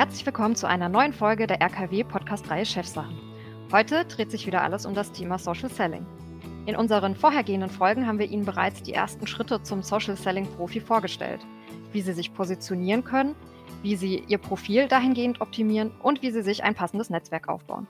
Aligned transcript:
Herzlich 0.00 0.24
willkommen 0.24 0.56
zu 0.56 0.66
einer 0.66 0.88
neuen 0.88 1.12
Folge 1.12 1.46
der 1.46 1.60
RKW-Podcast-Reihe 1.60 2.64
Chefsachen. 2.64 3.18
Heute 3.70 4.06
dreht 4.06 4.30
sich 4.30 4.46
wieder 4.46 4.62
alles 4.62 4.86
um 4.86 4.94
das 4.94 5.12
Thema 5.12 5.38
Social 5.38 5.68
Selling. 5.68 6.06
In 6.64 6.74
unseren 6.74 7.14
vorhergehenden 7.14 7.68
Folgen 7.68 8.06
haben 8.06 8.18
wir 8.18 8.30
Ihnen 8.30 8.46
bereits 8.46 8.82
die 8.82 8.94
ersten 8.94 9.26
Schritte 9.26 9.62
zum 9.62 9.82
Social 9.82 10.16
Selling 10.16 10.46
Profi 10.56 10.80
vorgestellt, 10.80 11.42
wie 11.92 12.00
Sie 12.00 12.14
sich 12.14 12.32
positionieren 12.32 13.04
können, 13.04 13.34
wie 13.82 13.94
Sie 13.94 14.24
Ihr 14.26 14.38
Profil 14.38 14.88
dahingehend 14.88 15.42
optimieren 15.42 15.90
und 16.00 16.22
wie 16.22 16.30
Sie 16.30 16.42
sich 16.42 16.64
ein 16.64 16.74
passendes 16.74 17.10
Netzwerk 17.10 17.50
aufbauen. 17.50 17.86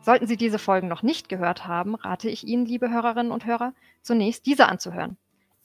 Sollten 0.00 0.26
Sie 0.26 0.36
diese 0.36 0.58
Folgen 0.58 0.88
noch 0.88 1.04
nicht 1.04 1.28
gehört 1.28 1.68
haben, 1.68 1.94
rate 1.94 2.28
ich 2.28 2.44
Ihnen, 2.44 2.66
liebe 2.66 2.90
Hörerinnen 2.90 3.30
und 3.30 3.46
Hörer, 3.46 3.72
zunächst 4.00 4.46
diese 4.46 4.66
anzuhören. 4.66 5.16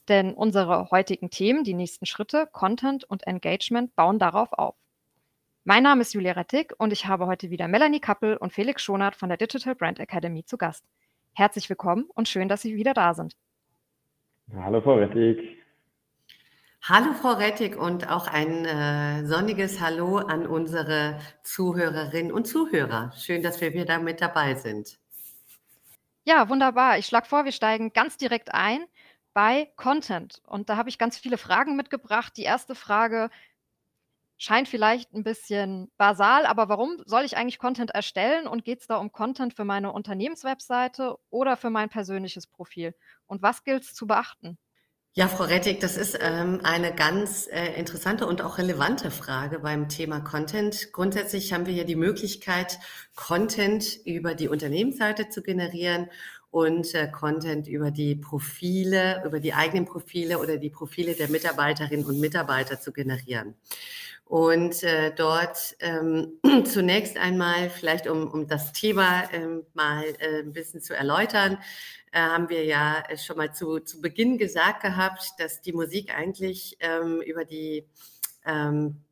Denn 0.09 0.35
unsere 0.35 0.91
heutigen 0.91 1.31
Themen, 1.31 1.63
die 1.63 1.73
nächsten 1.73 2.05
Schritte, 2.05 2.47
Content 2.51 3.03
und 3.03 3.25
Engagement 3.25 3.95
bauen 3.95 4.19
darauf 4.19 4.53
auf. 4.53 4.75
Mein 5.69 5.83
Name 5.83 5.99
ist 5.99 6.13
Julia 6.13 6.31
Rettig 6.31 6.73
und 6.77 6.93
ich 6.93 7.07
habe 7.07 7.27
heute 7.27 7.49
wieder 7.49 7.67
Melanie 7.67 7.99
Kappel 7.99 8.37
und 8.37 8.53
Felix 8.53 8.81
Schonert 8.81 9.17
von 9.17 9.27
der 9.27 9.37
Digital 9.37 9.75
Brand 9.75 9.99
Academy 9.99 10.45
zu 10.45 10.57
Gast. 10.57 10.85
Herzlich 11.33 11.67
willkommen 11.67 12.05
und 12.15 12.29
schön, 12.29 12.47
dass 12.47 12.61
Sie 12.61 12.77
wieder 12.77 12.93
da 12.93 13.13
sind. 13.13 13.35
Hallo 14.55 14.79
Frau 14.79 14.93
Rettig. 14.95 15.57
Hallo 16.83 17.11
Frau 17.11 17.33
Rettig 17.33 17.75
und 17.75 18.09
auch 18.09 18.27
ein 18.27 18.63
äh, 18.63 19.25
sonniges 19.25 19.81
Hallo 19.81 20.19
an 20.19 20.47
unsere 20.47 21.19
Zuhörerinnen 21.43 22.31
und 22.31 22.47
Zuhörer. 22.47 23.11
Schön, 23.17 23.43
dass 23.43 23.59
wir 23.59 23.73
wieder 23.73 23.99
mit 23.99 24.21
dabei 24.21 24.55
sind. 24.55 24.97
Ja, 26.23 26.47
wunderbar. 26.47 26.97
Ich 26.97 27.07
schlage 27.07 27.27
vor, 27.27 27.43
wir 27.43 27.51
steigen 27.51 27.91
ganz 27.91 28.15
direkt 28.15 28.53
ein 28.53 28.85
bei 29.33 29.69
Content. 29.75 30.41
Und 30.47 30.69
da 30.69 30.77
habe 30.77 30.87
ich 30.87 30.97
ganz 30.97 31.17
viele 31.17 31.37
Fragen 31.37 31.75
mitgebracht. 31.75 32.37
Die 32.37 32.43
erste 32.43 32.73
Frage, 32.73 33.29
Scheint 34.37 34.67
vielleicht 34.67 35.13
ein 35.13 35.23
bisschen 35.23 35.91
basal, 35.97 36.45
aber 36.45 36.69
warum 36.69 37.01
soll 37.05 37.23
ich 37.23 37.37
eigentlich 37.37 37.57
Content 37.57 37.91
erstellen 37.91 38.47
und 38.47 38.63
geht 38.63 38.81
es 38.81 38.87
da 38.87 38.97
um 38.97 39.11
Content 39.11 39.55
für 39.55 39.65
meine 39.65 39.91
Unternehmenswebseite 39.91 41.15
oder 41.29 41.57
für 41.57 41.71
mein 41.71 41.89
persönliches 41.89 42.45
Profil? 42.45 42.93
Und 43.25 43.41
was 43.41 43.63
gilt 43.63 43.83
es 43.83 43.93
zu 43.93 44.05
beachten? 44.05 44.57
Ja, 45.17 45.27
Frau 45.27 45.45
Rettig, 45.45 45.79
das 45.79 45.97
ist 45.97 46.15
ähm, 46.21 46.59
eine 46.61 46.93
ganz 46.93 47.47
äh, 47.47 47.73
interessante 47.73 48.27
und 48.27 48.43
auch 48.43 48.59
relevante 48.59 49.09
Frage 49.09 49.57
beim 49.57 49.89
Thema 49.89 50.19
Content. 50.19 50.93
Grundsätzlich 50.93 51.53
haben 51.53 51.65
wir 51.65 51.73
ja 51.73 51.85
die 51.85 51.95
Möglichkeit, 51.95 52.77
Content 53.15 53.97
über 54.05 54.35
die 54.35 54.47
Unternehmensseite 54.47 55.29
zu 55.29 55.41
generieren 55.41 56.11
und 56.57 56.95
äh, 56.95 57.07
Content 57.07 57.67
über 57.67 57.91
die 57.91 58.15
Profile, 58.15 59.21
über 59.23 59.39
die 59.39 59.53
eigenen 59.53 59.85
Profile 59.85 60.39
oder 60.39 60.57
die 60.57 60.71
Profile 60.71 61.13
der 61.13 61.29
Mitarbeiterinnen 61.29 62.03
und 62.03 62.19
Mitarbeiter 62.19 62.81
zu 62.81 62.91
generieren. 62.91 63.53
Und 64.25 64.81
äh, 64.81 65.13
dort 65.15 65.77
ähm, 65.81 66.39
zunächst 66.65 67.15
einmal, 67.15 67.69
vielleicht 67.69 68.07
um, 68.07 68.27
um 68.27 68.47
das 68.47 68.73
Thema 68.73 69.31
ähm, 69.33 69.67
mal 69.75 70.03
äh, 70.17 70.39
ein 70.39 70.51
bisschen 70.51 70.81
zu 70.81 70.95
erläutern, 70.95 71.59
äh, 72.11 72.21
haben 72.21 72.49
wir 72.49 72.65
ja 72.65 73.03
schon 73.17 73.37
mal 73.37 73.53
zu, 73.53 73.79
zu 73.79 74.01
Beginn 74.01 74.39
gesagt 74.39 74.81
gehabt, 74.81 75.33
dass 75.37 75.61
die 75.61 75.73
Musik 75.73 76.17
eigentlich 76.17 76.75
ähm, 76.79 77.21
über 77.21 77.45
die 77.45 77.85
ähm, 78.47 79.03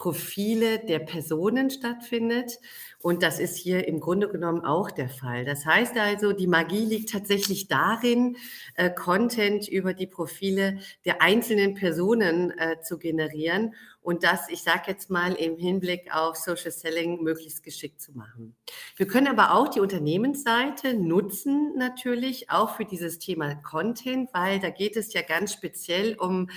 Profile 0.00 0.78
der 0.78 0.98
Personen 0.98 1.68
stattfindet. 1.68 2.58
Und 3.02 3.22
das 3.22 3.38
ist 3.38 3.56
hier 3.56 3.86
im 3.86 4.00
Grunde 4.00 4.28
genommen 4.28 4.64
auch 4.64 4.90
der 4.90 5.10
Fall. 5.10 5.44
Das 5.44 5.66
heißt 5.66 5.96
also, 5.98 6.32
die 6.32 6.46
Magie 6.46 6.86
liegt 6.86 7.10
tatsächlich 7.10 7.68
darin, 7.68 8.36
äh, 8.76 8.90
Content 8.90 9.68
über 9.68 9.92
die 9.92 10.06
Profile 10.06 10.78
der 11.04 11.20
einzelnen 11.20 11.74
Personen 11.74 12.50
äh, 12.58 12.80
zu 12.80 12.98
generieren 12.98 13.74
und 14.02 14.24
das, 14.24 14.48
ich 14.48 14.62
sage 14.62 14.84
jetzt 14.86 15.10
mal, 15.10 15.34
im 15.34 15.58
Hinblick 15.58 16.14
auf 16.14 16.36
Social 16.36 16.70
Selling 16.70 17.22
möglichst 17.22 17.62
geschickt 17.62 18.00
zu 18.00 18.12
machen. 18.12 18.56
Wir 18.96 19.06
können 19.06 19.26
aber 19.26 19.54
auch 19.54 19.68
die 19.68 19.80
Unternehmensseite 19.80 20.94
nutzen, 20.94 21.74
natürlich 21.76 22.48
auch 22.48 22.76
für 22.76 22.86
dieses 22.86 23.18
Thema 23.18 23.54
Content, 23.56 24.30
weil 24.32 24.60
da 24.60 24.70
geht 24.70 24.96
es 24.96 25.12
ja 25.12 25.20
ganz 25.20 25.52
speziell 25.52 26.16
um 26.16 26.48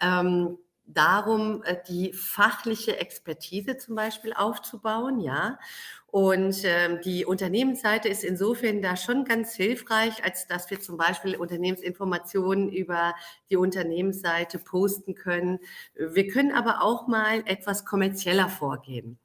ähm, 0.00 0.58
darum, 0.88 1.62
äh, 1.62 1.76
die 1.88 2.12
fachliche 2.12 2.98
Expertise 2.98 3.76
zum 3.76 3.94
Beispiel 3.94 4.32
aufzubauen, 4.32 5.20
ja. 5.20 5.58
Und 6.10 6.64
ähm, 6.64 7.00
die 7.04 7.26
Unternehmensseite 7.26 8.08
ist 8.08 8.24
insofern 8.24 8.80
da 8.80 8.96
schon 8.96 9.24
ganz 9.24 9.54
hilfreich, 9.54 10.24
als 10.24 10.46
dass 10.46 10.70
wir 10.70 10.80
zum 10.80 10.96
Beispiel 10.96 11.36
Unternehmensinformationen 11.36 12.70
über 12.70 13.14
die 13.50 13.56
Unternehmensseite 13.56 14.58
posten 14.58 15.14
können. 15.14 15.58
Wir 15.94 16.28
können 16.28 16.52
aber 16.52 16.82
auch 16.82 17.08
mal 17.08 17.42
etwas 17.44 17.84
kommerzieller 17.84 18.48
vorgehen. 18.48 19.18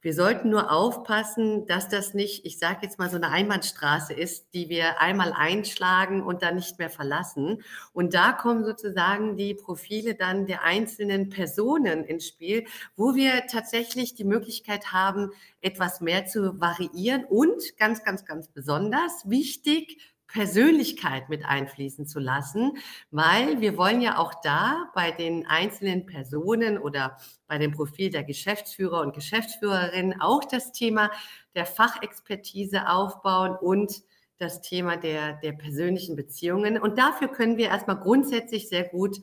Wir 0.00 0.14
sollten 0.14 0.50
nur 0.50 0.70
aufpassen, 0.70 1.66
dass 1.66 1.88
das 1.88 2.14
nicht, 2.14 2.46
ich 2.46 2.60
sage 2.60 2.78
jetzt 2.82 3.00
mal, 3.00 3.10
so 3.10 3.16
eine 3.16 3.30
Einbahnstraße 3.30 4.12
ist, 4.12 4.54
die 4.54 4.68
wir 4.68 5.00
einmal 5.00 5.32
einschlagen 5.32 6.22
und 6.22 6.42
dann 6.42 6.54
nicht 6.54 6.78
mehr 6.78 6.88
verlassen. 6.88 7.64
Und 7.92 8.14
da 8.14 8.30
kommen 8.32 8.64
sozusagen 8.64 9.36
die 9.36 9.54
Profile 9.54 10.14
dann 10.14 10.46
der 10.46 10.62
einzelnen 10.62 11.30
Personen 11.30 12.04
ins 12.04 12.28
Spiel, 12.28 12.64
wo 12.94 13.16
wir 13.16 13.48
tatsächlich 13.48 14.14
die 14.14 14.22
Möglichkeit 14.24 14.92
haben, 14.92 15.32
etwas 15.62 16.00
mehr 16.00 16.26
zu 16.26 16.60
variieren 16.60 17.24
und 17.24 17.76
ganz, 17.76 18.04
ganz, 18.04 18.24
ganz 18.24 18.46
besonders 18.46 19.28
wichtig, 19.28 19.98
Persönlichkeit 20.28 21.28
mit 21.28 21.44
einfließen 21.44 22.06
zu 22.06 22.20
lassen, 22.20 22.72
weil 23.10 23.60
wir 23.60 23.76
wollen 23.76 24.00
ja 24.00 24.18
auch 24.18 24.34
da 24.42 24.90
bei 24.94 25.10
den 25.10 25.46
einzelnen 25.46 26.06
Personen 26.06 26.78
oder 26.78 27.16
bei 27.46 27.58
dem 27.58 27.72
Profil 27.72 28.10
der 28.10 28.24
Geschäftsführer 28.24 29.00
und 29.00 29.14
Geschäftsführerinnen 29.14 30.20
auch 30.20 30.44
das 30.44 30.72
Thema 30.72 31.10
der 31.54 31.66
Fachexpertise 31.66 32.88
aufbauen 32.88 33.56
und 33.60 34.02
das 34.38 34.60
Thema 34.60 34.96
der, 34.96 35.34
der 35.42 35.52
persönlichen 35.52 36.14
Beziehungen. 36.14 36.78
Und 36.78 36.98
dafür 36.98 37.28
können 37.28 37.56
wir 37.56 37.66
erstmal 37.66 37.98
grundsätzlich 37.98 38.68
sehr 38.68 38.84
gut 38.84 39.16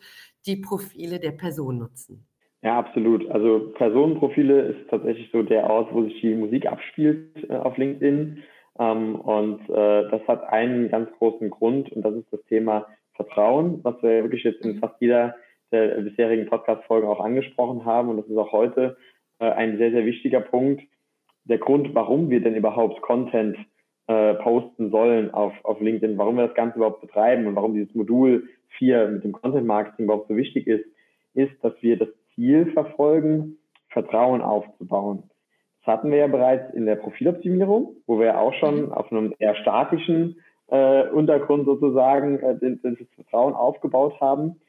die 0.46 0.58
Profile 0.58 1.20
der 1.20 1.32
Person 1.32 1.78
nutzen. 1.78 2.28
Ja, 2.62 2.80
absolut. 2.80 3.30
Also 3.30 3.72
Personenprofile 3.76 4.60
ist 4.70 4.90
tatsächlich 4.90 5.30
so 5.32 5.44
der 5.44 5.70
Ort, 5.70 5.94
wo 5.94 6.04
sich 6.04 6.20
die 6.20 6.34
Musik 6.34 6.66
abspielt 6.66 7.48
äh, 7.48 7.54
auf 7.54 7.78
LinkedIn. 7.78 8.44
Ähm, 8.80 9.16
und 9.16 9.62
äh, 9.70 10.10
das 10.10 10.28
hat 10.28 10.44
einen 10.50 10.90
ganz 10.90 11.10
großen 11.18 11.50
Grund 11.50 11.92
und 11.92 12.04
das 12.04 12.16
ist 12.16 12.32
das 12.32 12.44
Thema 12.46 12.88
Vertrauen, 13.14 13.80
was 13.84 14.02
wir 14.04 14.24
wirklich 14.24 14.44
jetzt 14.44 14.66
in 14.66 14.80
fast 14.80 14.96
jeder 15.00 15.36
der 15.72 16.02
bisherigen 16.02 16.48
Podcast-Folgen 16.48 17.08
auch 17.08 17.20
angesprochen 17.20 17.86
haben. 17.86 18.10
Und 18.10 18.18
das 18.18 18.28
ist 18.28 18.38
auch 18.38 18.52
heute 18.52 18.98
äh, 19.40 19.50
ein 19.50 19.78
sehr, 19.78 19.92
sehr 19.92 20.06
wichtiger 20.06 20.42
Punkt. 20.42 20.84
Der 21.46 21.58
Grund, 21.58 21.94
warum 21.94 22.30
wir 22.30 22.42
denn 22.42 22.56
überhaupt 22.56 23.02
Content 23.02 23.58
äh, 24.08 24.36
posten 24.36 24.92
sollen 24.92 25.32
auf, 25.32 25.54
auf 25.64 25.80
LinkedIn, 25.80 26.18
warum 26.18 26.38
wir 26.38 26.48
das 26.48 26.56
Ganze 26.56 26.78
überhaupt 26.78 27.02
betreiben 27.02 27.48
und 27.48 27.56
warum 27.56 27.74
dieses 27.74 27.94
Modul 27.96 28.50
4 28.78 29.08
mit 29.08 29.24
dem 29.24 29.32
Content 29.32 29.66
Marketing 29.66 30.06
überhaupt 30.06 30.28
so 30.28 30.36
wichtig 30.36 30.68
ist, 30.68 30.86
ist, 31.34 31.52
dass 31.64 31.74
wir 31.82 31.98
das 31.98 32.10
Ziel 32.34 32.72
verfolgen, 32.72 33.58
Vertrauen 33.90 34.42
aufzubauen. 34.42 35.24
Das 35.86 35.98
hatten 35.98 36.10
wir 36.12 36.18
ja 36.18 36.28
bereits 36.28 36.74
in 36.74 36.88
der 36.88 36.96
Profiloptimierung, 36.96 37.96
wo 38.08 38.20
wir 38.20 38.40
auch 38.40 38.54
schon 38.56 38.86
mhm. 38.86 38.92
auf 38.92 39.12
einem 39.12 39.36
eher 39.38 39.56
statischen 39.56 40.42
äh, 40.68 41.08
Untergrund 41.10 41.66
sozusagen 41.66 42.40
äh, 42.40 42.56
das 42.82 43.08
Vertrauen 43.16 43.54
aufgebaut 43.54 44.20
haben. 44.20 44.60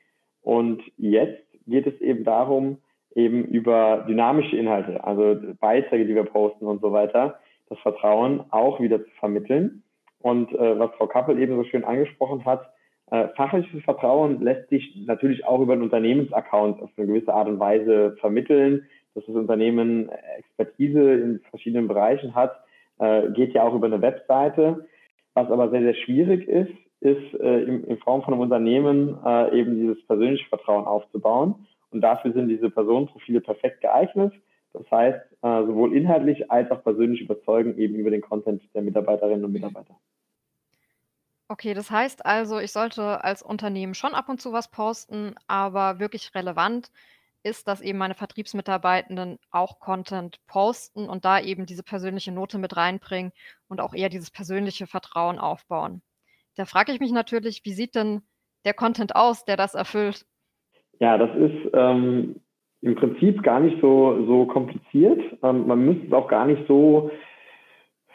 Und 0.42 0.82
jetzt 0.98 1.42
geht 1.66 1.86
es 1.86 1.98
eben 2.02 2.24
darum, 2.24 2.78
eben 3.14 3.44
über 3.44 4.04
dynamische 4.06 4.56
Inhalte, 4.56 5.02
also 5.02 5.36
Beiträge, 5.58 6.04
die 6.04 6.14
wir 6.14 6.24
posten 6.24 6.66
und 6.66 6.82
so 6.82 6.92
weiter, 6.92 7.40
das 7.70 7.78
Vertrauen 7.78 8.44
auch 8.50 8.78
wieder 8.78 9.02
zu 9.02 9.10
vermitteln. 9.18 9.82
Und 10.20 10.52
äh, 10.52 10.78
was 10.78 10.90
Frau 10.98 11.06
Kappel 11.06 11.40
eben 11.40 11.56
so 11.56 11.64
schön 11.64 11.84
angesprochen 11.84 12.44
hat, 12.44 12.70
äh, 13.10 13.28
fachliches 13.36 13.82
Vertrauen 13.84 14.42
lässt 14.42 14.68
sich 14.68 14.94
natürlich 15.06 15.46
auch 15.46 15.60
über 15.60 15.72
einen 15.72 15.82
Unternehmensaccount 15.82 16.82
auf 16.82 16.90
eine 16.96 17.06
gewisse 17.06 17.32
Art 17.32 17.48
und 17.48 17.58
Weise 17.58 18.16
vermitteln 18.20 18.86
dass 19.16 19.24
das 19.26 19.34
Unternehmen 19.34 20.10
Expertise 20.38 21.14
in 21.14 21.40
verschiedenen 21.50 21.88
Bereichen 21.88 22.34
hat, 22.34 22.60
äh, 22.98 23.30
geht 23.30 23.54
ja 23.54 23.64
auch 23.64 23.74
über 23.74 23.86
eine 23.86 24.02
Webseite. 24.02 24.86
Was 25.34 25.50
aber 25.50 25.70
sehr, 25.70 25.82
sehr 25.82 25.94
schwierig 25.94 26.46
ist, 26.46 26.72
ist 27.00 27.40
äh, 27.40 27.62
in, 27.62 27.84
in, 27.84 27.98
Form 27.98 28.22
von 28.22 28.34
einem 28.34 28.42
Unternehmen 28.42 29.18
äh, 29.24 29.58
eben 29.58 29.74
dieses 29.80 30.06
persönliche 30.06 30.48
Vertrauen 30.48 30.84
aufzubauen. 30.84 31.66
Und 31.90 32.02
dafür 32.02 32.32
sind 32.32 32.48
diese 32.48 32.70
Personenprofile 32.70 33.40
perfekt 33.40 33.80
geeignet. 33.80 34.34
Das 34.72 34.90
heißt, 34.90 35.20
äh, 35.42 35.64
sowohl 35.66 35.96
inhaltlich 35.96 36.50
als 36.50 36.70
auch 36.70 36.82
persönlich 36.82 37.22
überzeugen 37.22 37.78
eben 37.78 37.94
über 37.94 38.10
den 38.10 38.20
Content 38.20 38.62
der 38.74 38.82
Mitarbeiterinnen 38.82 39.44
und 39.44 39.52
Mitarbeiter. 39.52 39.96
Okay, 41.48 41.74
das 41.74 41.90
heißt 41.90 42.26
also, 42.26 42.58
ich 42.58 42.72
sollte 42.72 43.22
als 43.22 43.42
Unternehmen 43.42 43.94
schon 43.94 44.14
ab 44.14 44.28
und 44.28 44.40
zu 44.40 44.52
was 44.52 44.68
posten, 44.68 45.36
aber 45.46 46.00
wirklich 46.00 46.34
relevant 46.34 46.90
ist, 47.46 47.68
dass 47.68 47.80
eben 47.80 47.98
meine 47.98 48.14
Vertriebsmitarbeitenden 48.14 49.38
auch 49.50 49.78
Content 49.78 50.38
posten 50.46 51.08
und 51.08 51.24
da 51.24 51.40
eben 51.40 51.64
diese 51.64 51.82
persönliche 51.82 52.32
Note 52.32 52.58
mit 52.58 52.76
reinbringen 52.76 53.32
und 53.68 53.80
auch 53.80 53.94
eher 53.94 54.08
dieses 54.08 54.30
persönliche 54.30 54.86
Vertrauen 54.86 55.38
aufbauen. 55.38 56.02
Da 56.56 56.64
frage 56.64 56.92
ich 56.92 57.00
mich 57.00 57.12
natürlich, 57.12 57.62
wie 57.64 57.72
sieht 57.72 57.94
denn 57.94 58.22
der 58.64 58.74
Content 58.74 59.14
aus, 59.14 59.44
der 59.44 59.56
das 59.56 59.74
erfüllt? 59.74 60.26
Ja, 60.98 61.16
das 61.18 61.30
ist 61.36 61.70
ähm, 61.72 62.40
im 62.80 62.94
Prinzip 62.96 63.42
gar 63.42 63.60
nicht 63.60 63.80
so, 63.80 64.26
so 64.26 64.46
kompliziert. 64.46 65.20
Ähm, 65.42 65.66
man 65.66 65.84
müsste 65.84 66.06
es 66.06 66.12
auch 66.12 66.28
gar 66.28 66.46
nicht 66.46 66.66
so 66.66 67.10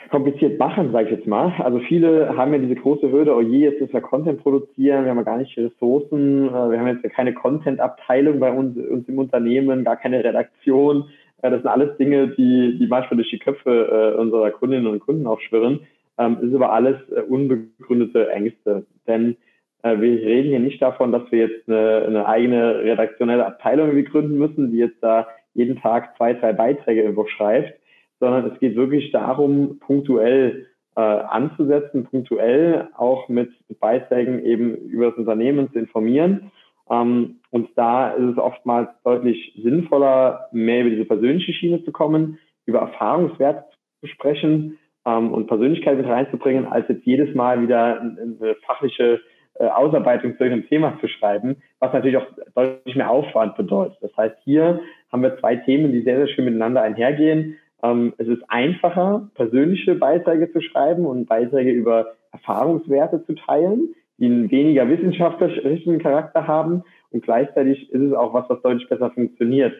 kompliziert 0.09 0.59
machen, 0.59 0.91
sage 0.91 1.05
ich 1.05 1.17
jetzt 1.17 1.27
mal. 1.27 1.53
Also 1.59 1.79
viele 1.79 2.35
haben 2.35 2.53
ja 2.53 2.59
diese 2.59 2.75
große 2.75 3.11
Hürde, 3.11 3.35
oh 3.35 3.41
je, 3.41 3.59
jetzt 3.59 3.79
müssen 3.79 3.93
wir 3.93 4.01
Content 4.01 4.41
produzieren, 4.41 5.03
wir 5.03 5.11
haben 5.11 5.17
ja 5.17 5.23
gar 5.23 5.37
nicht 5.37 5.57
Ressourcen, 5.57 6.47
äh, 6.47 6.71
wir 6.71 6.79
haben 6.79 6.87
jetzt 6.87 7.03
keine 7.13 7.33
Content-Abteilung 7.33 8.39
bei 8.39 8.51
uns, 8.51 8.77
uns 8.77 9.07
im 9.07 9.19
Unternehmen, 9.19 9.83
gar 9.83 9.97
keine 9.97 10.23
Redaktion. 10.23 11.05
Äh, 11.41 11.51
das 11.51 11.61
sind 11.61 11.69
alles 11.69 11.97
Dinge, 11.97 12.29
die, 12.29 12.77
die 12.79 12.87
manchmal 12.87 13.17
durch 13.17 13.29
die 13.29 13.39
Köpfe 13.39 14.15
äh, 14.15 14.19
unserer 14.19 14.51
Kundinnen 14.51 14.87
und 14.87 14.99
Kunden 14.99 15.27
auch 15.27 15.39
schwirren. 15.39 15.81
Ähm, 16.17 16.37
das 16.41 16.49
ist 16.49 16.55
aber 16.55 16.73
alles 16.73 16.97
unbegründete 17.29 18.29
Ängste. 18.31 18.85
Denn 19.07 19.37
wir 19.83 19.97
reden 19.97 20.49
hier 20.49 20.59
nicht 20.59 20.79
davon, 20.79 21.11
dass 21.11 21.23
wir 21.31 21.47
jetzt 21.47 21.67
eine, 21.67 22.05
eine 22.05 22.27
eigene 22.27 22.83
redaktionelle 22.83 23.47
Abteilung 23.47 23.89
gründen 24.05 24.37
müssen, 24.37 24.71
die 24.71 24.77
jetzt 24.77 25.01
da 25.01 25.25
jeden 25.55 25.81
Tag 25.81 26.15
zwei, 26.17 26.33
drei 26.35 26.53
Beiträge 26.53 27.01
irgendwo 27.01 27.25
schreibt, 27.25 27.80
sondern 28.21 28.49
es 28.51 28.59
geht 28.59 28.77
wirklich 28.77 29.11
darum, 29.11 29.79
punktuell 29.79 30.67
äh, 30.95 31.01
anzusetzen, 31.01 32.05
punktuell 32.05 32.87
auch 32.95 33.27
mit 33.27 33.49
Beiträgen 33.79 34.45
eben 34.45 34.75
über 34.75 35.07
das 35.09 35.17
Unternehmen 35.17 35.69
zu 35.73 35.79
informieren. 35.79 36.51
Ähm, 36.89 37.39
und 37.49 37.69
da 37.75 38.11
ist 38.11 38.33
es 38.33 38.37
oftmals 38.37 38.89
deutlich 39.03 39.59
sinnvoller, 39.61 40.47
mehr 40.53 40.81
über 40.81 40.91
diese 40.91 41.05
persönliche 41.05 41.53
Schiene 41.53 41.83
zu 41.83 41.91
kommen, 41.91 42.37
über 42.65 42.79
Erfahrungswerte 42.79 43.65
zu 44.01 44.07
sprechen 44.07 44.77
ähm, 45.05 45.31
und 45.33 45.47
Persönlichkeit 45.47 45.97
mit 45.97 46.07
reinzubringen, 46.07 46.67
als 46.67 46.87
jetzt 46.87 47.05
jedes 47.05 47.33
Mal 47.35 47.61
wieder 47.61 48.01
eine 48.01 48.55
fachliche 48.65 49.19
äh, 49.55 49.67
Ausarbeitung 49.67 50.37
zu 50.37 50.43
einem 50.43 50.67
Thema 50.67 50.97
zu 51.01 51.07
schreiben, 51.07 51.57
was 51.79 51.93
natürlich 51.93 52.17
auch 52.17 52.27
deutlich 52.55 52.95
mehr 52.95 53.09
Aufwand 53.09 53.55
bedeutet. 53.55 53.97
Das 54.01 54.15
heißt, 54.15 54.35
hier 54.43 54.79
haben 55.11 55.23
wir 55.23 55.37
zwei 55.39 55.55
Themen, 55.55 55.91
die 55.91 56.01
sehr, 56.01 56.17
sehr 56.17 56.27
schön 56.27 56.45
miteinander 56.45 56.81
einhergehen. 56.81 57.57
Ähm, 57.83 58.13
es 58.17 58.27
ist 58.27 58.43
einfacher, 58.47 59.29
persönliche 59.35 59.95
Beiträge 59.95 60.51
zu 60.51 60.61
schreiben 60.61 61.05
und 61.05 61.25
Beiträge 61.25 61.71
über 61.71 62.13
Erfahrungswerte 62.31 63.25
zu 63.25 63.33
teilen, 63.35 63.95
die 64.17 64.25
einen 64.25 64.51
weniger 64.51 64.87
wissenschaftlichen 64.87 65.99
Charakter 65.99 66.47
haben. 66.47 66.83
Und 67.11 67.23
gleichzeitig 67.23 67.91
ist 67.91 68.01
es 68.01 68.13
auch 68.13 68.33
was, 68.33 68.49
was 68.49 68.61
deutlich 68.61 68.87
besser 68.87 69.11
funktioniert. 69.11 69.73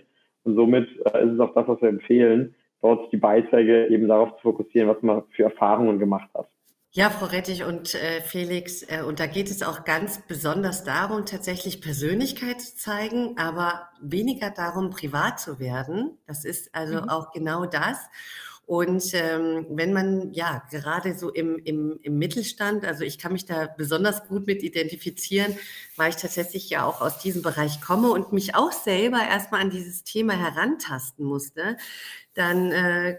Und 0.44 0.56
somit 0.56 0.88
äh, 1.13 1.25
ist 1.25 1.33
es 1.33 1.39
auch 1.39 1.53
das, 1.53 1.68
was 1.68 1.81
wir 1.81 1.89
empfehlen, 1.89 2.56
dort 2.81 3.12
die 3.12 3.18
Beiträge 3.18 3.88
eben 3.88 4.07
darauf 4.07 4.36
zu 4.38 4.42
fokussieren, 4.42 4.89
was 4.89 5.01
man 5.01 5.24
für 5.31 5.44
Erfahrungen 5.44 6.00
gemacht 6.00 6.30
hat. 6.33 6.48
Ja, 6.93 7.09
Frau 7.09 7.27
Rettich 7.27 7.63
und 7.63 7.95
äh, 7.95 8.19
Felix, 8.19 8.81
äh, 8.81 9.01
und 9.01 9.21
da 9.21 9.25
geht 9.25 9.49
es 9.49 9.63
auch 9.63 9.85
ganz 9.85 10.19
besonders 10.27 10.83
darum, 10.83 11.25
tatsächlich 11.25 11.79
Persönlichkeit 11.79 12.59
zu 12.59 12.75
zeigen, 12.75 13.38
aber 13.38 13.88
weniger 14.01 14.49
darum, 14.49 14.89
privat 14.89 15.39
zu 15.39 15.57
werden. 15.57 16.17
Das 16.27 16.43
ist 16.43 16.75
also 16.75 17.03
mhm. 17.03 17.07
auch 17.07 17.31
genau 17.31 17.65
das. 17.65 17.97
Und 18.65 19.13
ähm, 19.13 19.67
wenn 19.69 19.93
man 19.93 20.33
ja 20.33 20.63
gerade 20.69 21.15
so 21.17 21.29
im, 21.29 21.59
im, 21.63 21.97
im 22.03 22.17
Mittelstand, 22.17 22.83
also 22.83 23.05
ich 23.05 23.17
kann 23.17 23.31
mich 23.31 23.45
da 23.45 23.67
besonders 23.67 24.27
gut 24.27 24.45
mit 24.45 24.61
identifizieren, 24.61 25.57
weil 25.95 26.09
ich 26.09 26.17
tatsächlich 26.17 26.69
ja 26.69 26.83
auch 26.83 26.99
aus 26.99 27.19
diesem 27.19 27.41
Bereich 27.41 27.79
komme 27.79 28.11
und 28.11 28.33
mich 28.33 28.53
auch 28.55 28.73
selber 28.73 29.19
erstmal 29.19 29.61
an 29.61 29.69
dieses 29.69 30.03
Thema 30.03 30.33
herantasten 30.33 31.25
musste, 31.25 31.77
dann 32.33 32.71
äh, 32.73 33.17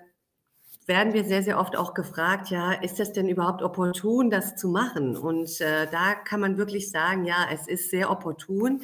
werden 0.87 1.13
wir 1.13 1.25
sehr, 1.25 1.43
sehr 1.43 1.59
oft 1.59 1.77
auch 1.77 1.95
gefragt, 1.95 2.51
ja, 2.51 2.73
ist 2.73 2.99
das 2.99 3.13
denn 3.13 3.29
überhaupt 3.29 3.63
opportun, 3.63 4.31
das 4.31 4.57
zu 4.57 4.69
machen? 4.69 5.17
Und 5.17 5.61
äh, 5.61 5.87
da 5.91 6.15
kann 6.15 6.41
man 6.41 6.57
wirklich 6.57 6.91
sagen, 6.91 7.25
ja, 7.25 7.47
es 7.53 7.69
ist 7.69 7.91
sehr 7.91 8.11
opportun. 8.11 8.83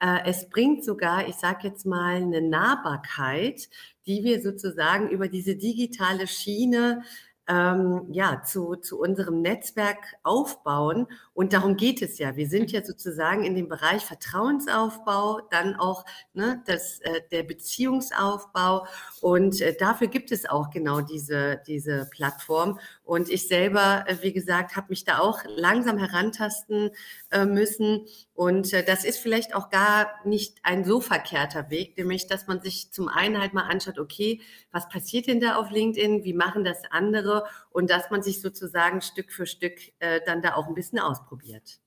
Äh, 0.00 0.20
es 0.26 0.48
bringt 0.48 0.84
sogar, 0.84 1.28
ich 1.28 1.36
sage 1.36 1.68
jetzt 1.68 1.86
mal, 1.86 2.16
eine 2.16 2.42
Nahbarkeit, 2.42 3.68
die 4.06 4.24
wir 4.24 4.42
sozusagen 4.42 5.08
über 5.08 5.28
diese 5.28 5.56
digitale 5.56 6.26
Schiene 6.26 7.02
ähm, 7.48 8.06
ja, 8.12 8.42
zu, 8.44 8.76
zu 8.76 9.00
unserem 9.00 9.42
Netzwerk 9.42 9.98
aufbauen. 10.22 11.06
Und 11.34 11.52
darum 11.52 11.76
geht 11.76 12.00
es 12.00 12.18
ja. 12.18 12.36
Wir 12.36 12.48
sind 12.48 12.70
ja 12.70 12.84
sozusagen 12.84 13.44
in 13.44 13.54
dem 13.54 13.68
Bereich 13.68 14.04
Vertrauensaufbau, 14.04 15.40
dann 15.50 15.74
auch 15.74 16.04
ne, 16.32 16.62
das, 16.66 17.00
äh, 17.00 17.22
der 17.32 17.42
Beziehungsaufbau. 17.42 18.86
Und 19.20 19.60
äh, 19.60 19.74
dafür 19.76 20.06
gibt 20.06 20.30
es 20.30 20.48
auch 20.48 20.70
genau 20.70 21.00
diese, 21.00 21.60
diese 21.66 22.08
Plattform. 22.10 22.78
Und 23.02 23.28
ich 23.28 23.48
selber, 23.48 24.04
äh, 24.06 24.16
wie 24.22 24.32
gesagt, 24.32 24.76
habe 24.76 24.86
mich 24.90 25.04
da 25.04 25.18
auch 25.18 25.40
langsam 25.48 25.98
herantasten 25.98 26.90
äh, 27.32 27.46
müssen. 27.46 28.06
Und 28.34 28.72
äh, 28.72 28.84
das 28.84 29.04
ist 29.04 29.18
vielleicht 29.18 29.54
auch 29.54 29.70
gar 29.70 30.08
nicht 30.24 30.58
ein 30.62 30.84
so 30.84 31.00
verkehrter 31.00 31.68
Weg, 31.70 31.98
nämlich 31.98 32.28
dass 32.28 32.46
man 32.46 32.60
sich 32.60 32.92
zum 32.92 33.08
einen 33.08 33.40
halt 33.40 33.54
mal 33.54 33.68
anschaut, 33.68 33.98
okay, 33.98 34.40
was 34.70 34.88
passiert 34.88 35.26
denn 35.26 35.40
da 35.40 35.56
auf 35.56 35.70
LinkedIn, 35.70 36.22
wie 36.22 36.32
machen 36.32 36.62
das 36.62 36.82
andere 36.90 37.39
und 37.70 37.90
dass 37.90 38.10
man 38.10 38.22
sich 38.22 38.40
sozusagen 38.40 39.00
Stück 39.00 39.32
für 39.32 39.46
Stück 39.46 39.78
äh, 39.98 40.20
dann 40.26 40.42
da 40.42 40.54
auch 40.54 40.66
ein 40.66 40.74
bisschen 40.74 40.98
ausprobiert. 40.98 41.80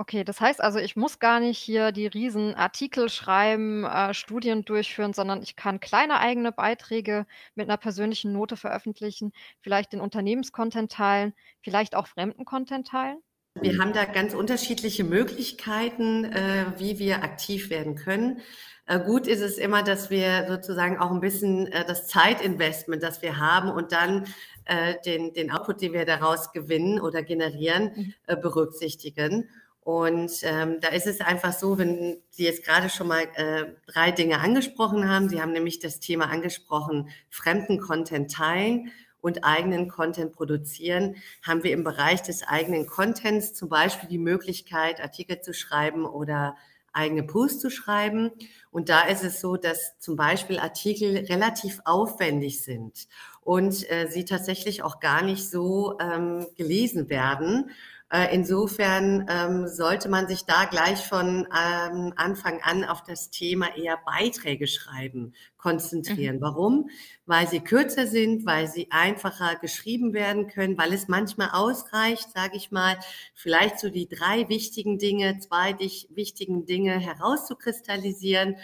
Okay, 0.00 0.22
das 0.22 0.40
heißt 0.40 0.60
also, 0.60 0.78
ich 0.78 0.94
muss 0.94 1.18
gar 1.18 1.40
nicht 1.40 1.58
hier 1.58 1.90
die 1.90 2.06
riesen 2.06 2.54
Artikel 2.54 3.08
schreiben, 3.08 3.84
äh, 3.84 4.14
Studien 4.14 4.64
durchführen, 4.64 5.12
sondern 5.12 5.42
ich 5.42 5.56
kann 5.56 5.80
kleine 5.80 6.20
eigene 6.20 6.52
Beiträge 6.52 7.26
mit 7.56 7.68
einer 7.68 7.78
persönlichen 7.78 8.32
Note 8.32 8.56
veröffentlichen, 8.56 9.32
vielleicht 9.60 9.92
den 9.92 10.00
Unternehmenscontent 10.00 10.92
teilen, 10.92 11.34
vielleicht 11.62 11.96
auch 11.96 12.06
fremden 12.06 12.44
Content 12.44 12.86
teilen? 12.86 13.18
Wir 13.60 13.78
haben 13.78 13.92
da 13.92 14.04
ganz 14.04 14.34
unterschiedliche 14.34 15.02
Möglichkeiten, 15.02 16.24
äh, 16.26 16.66
wie 16.76 17.00
wir 17.00 17.24
aktiv 17.24 17.70
werden 17.70 17.96
können. 17.96 18.40
Äh, 18.86 19.00
gut 19.00 19.26
ist 19.26 19.40
es 19.40 19.58
immer, 19.58 19.82
dass 19.82 20.10
wir 20.10 20.46
sozusagen 20.48 20.98
auch 20.98 21.10
ein 21.10 21.20
bisschen 21.20 21.66
äh, 21.66 21.84
das 21.84 22.06
Zeitinvestment, 22.06 23.02
das 23.02 23.20
wir 23.20 23.38
haben 23.38 23.70
und 23.70 23.92
dann 23.92 24.26
äh, 24.68 24.94
den, 25.04 25.32
den 25.32 25.50
Output, 25.50 25.80
den 25.80 25.92
wir 25.92 26.04
daraus 26.04 26.52
gewinnen 26.52 27.00
oder 27.00 27.22
generieren, 27.22 27.92
mhm. 27.94 28.14
äh, 28.26 28.36
berücksichtigen. 28.36 29.48
Und 29.80 30.30
ähm, 30.42 30.80
da 30.80 30.88
ist 30.88 31.06
es 31.06 31.22
einfach 31.22 31.54
so, 31.54 31.78
wenn 31.78 32.18
Sie 32.28 32.44
jetzt 32.44 32.64
gerade 32.64 32.90
schon 32.90 33.08
mal 33.08 33.22
äh, 33.34 33.64
drei 33.86 34.10
Dinge 34.10 34.40
angesprochen 34.40 35.08
haben. 35.08 35.30
Sie 35.30 35.40
haben 35.40 35.52
nämlich 35.52 35.78
das 35.78 35.98
Thema 35.98 36.26
angesprochen, 36.26 37.08
fremden 37.30 37.80
Content 37.80 38.30
teilen 38.30 38.92
und 39.22 39.44
eigenen 39.44 39.88
Content 39.88 40.32
produzieren, 40.32 41.16
haben 41.42 41.64
wir 41.64 41.72
im 41.72 41.84
Bereich 41.84 42.22
des 42.22 42.42
eigenen 42.42 42.86
Contents 42.86 43.54
zum 43.54 43.70
Beispiel 43.70 44.08
die 44.08 44.18
Möglichkeit, 44.18 45.00
Artikel 45.00 45.40
zu 45.40 45.54
schreiben 45.54 46.04
oder 46.04 46.54
eigene 46.92 47.22
Posts 47.22 47.60
zu 47.60 47.70
schreiben. 47.70 48.30
Und 48.70 48.88
da 48.88 49.02
ist 49.02 49.24
es 49.24 49.40
so, 49.40 49.56
dass 49.56 49.98
zum 49.98 50.16
Beispiel 50.16 50.58
Artikel 50.58 51.16
relativ 51.16 51.80
aufwendig 51.84 52.62
sind 52.62 53.08
und 53.48 53.90
äh, 53.90 54.08
sie 54.10 54.26
tatsächlich 54.26 54.82
auch 54.82 55.00
gar 55.00 55.22
nicht 55.22 55.48
so 55.48 55.96
ähm, 56.00 56.46
gelesen 56.56 57.08
werden. 57.08 57.70
Äh, 58.12 58.34
insofern 58.34 59.26
ähm, 59.26 59.66
sollte 59.66 60.10
man 60.10 60.28
sich 60.28 60.44
da 60.44 60.66
gleich 60.66 60.98
von 60.98 61.48
ähm, 61.48 62.12
Anfang 62.16 62.60
an 62.62 62.84
auf 62.84 63.04
das 63.04 63.30
Thema 63.30 63.74
eher 63.74 63.98
Beiträge 64.04 64.66
schreiben 64.66 65.32
konzentrieren. 65.56 66.36
Mhm. 66.36 66.40
Warum? 66.42 66.90
Weil 67.24 67.48
sie 67.48 67.60
kürzer 67.60 68.06
sind, 68.06 68.44
weil 68.44 68.68
sie 68.68 68.88
einfacher 68.90 69.56
geschrieben 69.56 70.12
werden 70.12 70.48
können, 70.48 70.76
weil 70.76 70.92
es 70.92 71.08
manchmal 71.08 71.48
ausreicht, 71.52 72.28
sage 72.34 72.58
ich 72.58 72.70
mal, 72.70 72.98
vielleicht 73.32 73.80
so 73.80 73.88
die 73.88 74.10
drei 74.10 74.46
wichtigen 74.50 74.98
Dinge, 74.98 75.38
zwei 75.38 75.74
wichtigen 75.78 76.66
Dinge 76.66 76.98
herauszukristallisieren. 76.98 78.56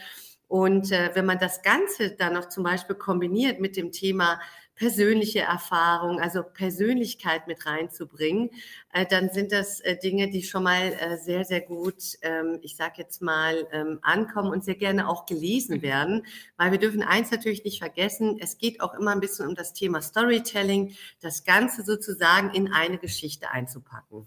Und 0.49 0.93
äh, 0.93 1.11
wenn 1.15 1.27
man 1.27 1.39
das 1.39 1.63
Ganze 1.63 2.11
dann 2.11 2.35
noch 2.35 2.49
zum 2.49 2.65
Beispiel 2.65 2.97
kombiniert 2.97 3.61
mit 3.61 3.77
dem 3.77 3.93
Thema 3.93 4.41
persönliche 4.75 5.41
Erfahrung, 5.41 6.21
also 6.21 6.43
Persönlichkeit 6.43 7.47
mit 7.47 7.65
reinzubringen, 7.67 8.51
äh, 8.93 9.07
dann 9.07 9.31
sind 9.31 9.53
das 9.53 9.81
äh, 9.81 9.97
Dinge, 9.97 10.31
die 10.31 10.43
schon 10.43 10.65
mal 10.65 10.93
äh, 10.93 11.17
sehr, 11.17 11.45
sehr 11.45 11.61
gut, 11.61 12.03
ähm, 12.23 12.59
ich 12.63 12.77
sage 12.77 12.95
jetzt 12.99 13.23
mal, 13.23 13.67
ähm, 13.73 14.01
ankommen 14.03 14.51
und 14.51 14.65
sehr 14.65 14.75
gerne 14.75 15.09
auch 15.09 15.27
gelesen 15.27 15.83
werden. 15.83 16.27
Weil 16.57 16.73
wir 16.73 16.79
dürfen 16.79 17.03
eins 17.03 17.31
natürlich 17.31 17.65
nicht 17.65 17.79
vergessen, 17.79 18.39
es 18.41 18.59
geht 18.59 18.81
auch 18.81 18.95
immer 18.95 19.13
ein 19.13 19.21
bisschen 19.21 19.47
um 19.47 19.55
das 19.55 19.75
Thema 19.75 20.03
Storytelling, 20.03 20.97
das 21.21 21.45
Ganze 21.45 21.85
sozusagen 21.85 22.51
in 22.51 22.73
eine 22.73 22.99
Geschichte 22.99 23.51
einzupacken. 23.51 24.27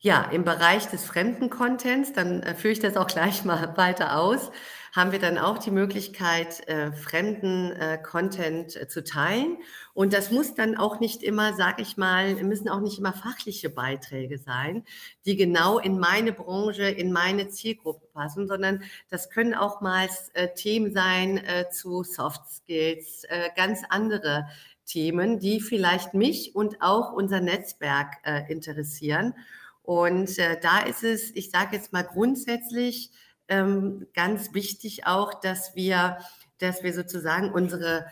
Ja, 0.00 0.28
im 0.32 0.44
Bereich 0.44 0.86
des 0.88 1.04
fremden 1.06 1.48
Contents, 1.48 2.12
dann 2.12 2.42
äh, 2.42 2.54
führe 2.54 2.72
ich 2.72 2.80
das 2.80 2.96
auch 2.96 3.06
gleich 3.06 3.44
mal 3.44 3.74
weiter 3.78 4.18
aus, 4.18 4.50
haben 4.94 5.10
wir 5.10 5.18
dann 5.18 5.38
auch 5.38 5.58
die 5.58 5.72
Möglichkeit, 5.72 6.68
äh, 6.68 6.92
fremden 6.92 7.72
äh, 7.72 7.98
Content 8.00 8.76
äh, 8.76 8.86
zu 8.86 9.02
teilen. 9.02 9.56
Und 9.92 10.12
das 10.12 10.30
muss 10.30 10.54
dann 10.54 10.76
auch 10.76 11.00
nicht 11.00 11.24
immer, 11.24 11.54
sage 11.54 11.82
ich 11.82 11.96
mal, 11.96 12.36
müssen 12.36 12.68
auch 12.68 12.80
nicht 12.80 13.00
immer 13.00 13.12
fachliche 13.12 13.70
Beiträge 13.70 14.38
sein, 14.38 14.84
die 15.26 15.34
genau 15.34 15.80
in 15.80 15.98
meine 15.98 16.32
Branche, 16.32 16.84
in 16.84 17.12
meine 17.12 17.48
Zielgruppe 17.48 18.06
passen, 18.12 18.46
sondern 18.46 18.84
das 19.10 19.30
können 19.30 19.54
auch 19.54 19.80
mal 19.80 20.08
äh, 20.34 20.54
Themen 20.54 20.92
sein 20.92 21.38
äh, 21.38 21.68
zu 21.70 22.04
Soft 22.04 22.48
Skills, 22.48 23.26
ganz 23.56 23.82
andere 23.88 24.46
Themen, 24.86 25.40
die 25.40 25.60
vielleicht 25.60 26.14
mich 26.14 26.54
und 26.54 26.80
auch 26.80 27.12
unser 27.12 27.40
Netzwerk 27.40 28.16
interessieren. 28.48 29.34
Und 29.82 30.38
äh, 30.38 30.58
da 30.60 30.80
ist 30.80 31.04
es, 31.04 31.30
ich 31.34 31.50
sage 31.50 31.76
jetzt 31.76 31.92
mal 31.92 32.02
grundsätzlich 32.02 33.10
ähm, 33.48 34.06
ganz 34.14 34.54
wichtig 34.54 35.06
auch, 35.06 35.40
dass 35.40 35.74
wir, 35.74 36.18
dass 36.58 36.82
wir 36.82 36.92
sozusagen 36.92 37.52
unsere, 37.52 38.06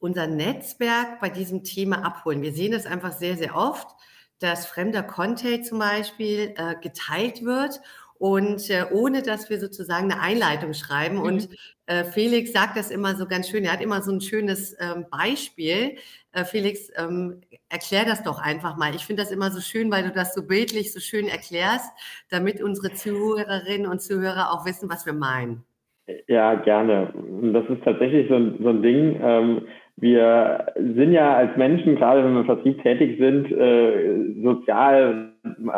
unser 0.00 0.26
Netzwerk 0.26 1.20
bei 1.20 1.28
diesem 1.28 1.64
Thema 1.64 2.04
abholen. 2.04 2.42
Wir 2.42 2.52
sehen 2.52 2.72
das 2.72 2.86
einfach 2.86 3.12
sehr, 3.12 3.36
sehr 3.36 3.56
oft, 3.56 3.88
dass 4.38 4.66
fremder 4.66 5.02
Content 5.02 5.66
zum 5.66 5.78
Beispiel 5.78 6.54
äh, 6.56 6.74
geteilt 6.80 7.44
wird 7.44 7.80
und 8.18 8.70
äh, 8.70 8.86
ohne 8.92 9.22
dass 9.22 9.50
wir 9.50 9.60
sozusagen 9.60 10.10
eine 10.10 10.20
Einleitung 10.20 10.74
schreiben. 10.74 11.16
Mhm. 11.16 11.22
Und 11.22 11.48
äh, 11.86 12.04
Felix 12.04 12.52
sagt 12.52 12.76
das 12.76 12.90
immer 12.90 13.16
so 13.16 13.26
ganz 13.26 13.48
schön. 13.48 13.64
Er 13.64 13.72
hat 13.72 13.80
immer 13.80 14.02
so 14.02 14.12
ein 14.12 14.20
schönes 14.20 14.74
ähm, 14.78 15.06
Beispiel. 15.10 15.98
Äh, 16.36 16.44
Felix, 16.44 16.92
ähm, 16.98 17.40
erklär 17.70 18.04
das 18.04 18.22
doch 18.22 18.38
einfach 18.38 18.76
mal. 18.76 18.94
Ich 18.94 19.06
finde 19.06 19.22
das 19.22 19.32
immer 19.32 19.50
so 19.50 19.60
schön, 19.60 19.90
weil 19.90 20.02
du 20.02 20.10
das 20.10 20.34
so 20.34 20.46
bildlich 20.46 20.92
so 20.92 21.00
schön 21.00 21.28
erklärst, 21.28 21.90
damit 22.30 22.62
unsere 22.62 22.92
Zuhörerinnen 22.92 23.90
und 23.90 24.02
Zuhörer 24.02 24.52
auch 24.52 24.66
wissen, 24.66 24.90
was 24.90 25.06
wir 25.06 25.14
meinen. 25.14 25.64
Ja, 26.28 26.54
gerne. 26.54 27.12
Das 27.54 27.64
ist 27.70 27.82
tatsächlich 27.84 28.28
so 28.28 28.36
ein, 28.36 28.58
so 28.62 28.68
ein 28.68 28.82
Ding. 28.82 29.18
Ähm, 29.20 29.62
wir 29.96 30.74
sind 30.76 31.12
ja 31.12 31.36
als 31.36 31.56
Menschen, 31.56 31.96
gerade 31.96 32.22
wenn 32.22 32.34
wir 32.34 32.40
im 32.40 32.46
Vertrieb 32.46 32.82
tätig 32.82 33.18
sind, 33.18 33.50
äh, 33.50 34.34
sozial 34.42 35.32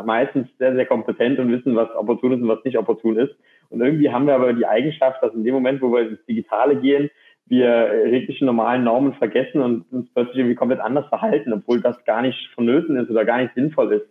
meistens 0.05 0.49
sehr, 0.59 0.75
sehr 0.75 0.87
kompetent 0.87 1.39
und 1.39 1.53
wissen, 1.53 1.77
was 1.77 1.89
opportun 1.95 2.33
ist 2.33 2.43
und 2.43 2.49
was 2.49 2.65
nicht 2.65 2.77
opportun 2.77 3.17
ist. 3.17 3.35
Und 3.71 3.81
irgendwie 3.81 4.11
haben 4.11 4.27
wir 4.27 4.35
aber 4.35 4.53
die 4.55 4.67
Eigenschaft, 4.67 5.23
dass 5.23 5.35
in 5.35 5.45
dem 5.45 5.55
Moment, 5.55 5.81
wo 5.81 5.93
wir 5.93 6.09
ins 6.09 6.25
Digitale 6.27 6.77
gehen, 6.77 7.11
wir 7.49 8.09
jegliche 8.09 8.45
normalen 8.45 8.85
Normen 8.85 9.15
vergessen 9.15 9.61
und 9.61 9.85
uns 9.93 10.09
plötzlich 10.13 10.39
irgendwie 10.39 10.55
komplett 10.55 10.81
anders 10.81 11.07
verhalten, 11.09 11.53
obwohl 11.53 11.81
das 11.81 12.05
gar 12.05 12.23
nicht 12.23 12.51
vonnöten 12.55 12.97
ist 12.97 13.11
oder 13.11 13.25
gar 13.25 13.39
nicht 13.39 13.55
sinnvoll 13.55 13.93
ist. 13.93 14.07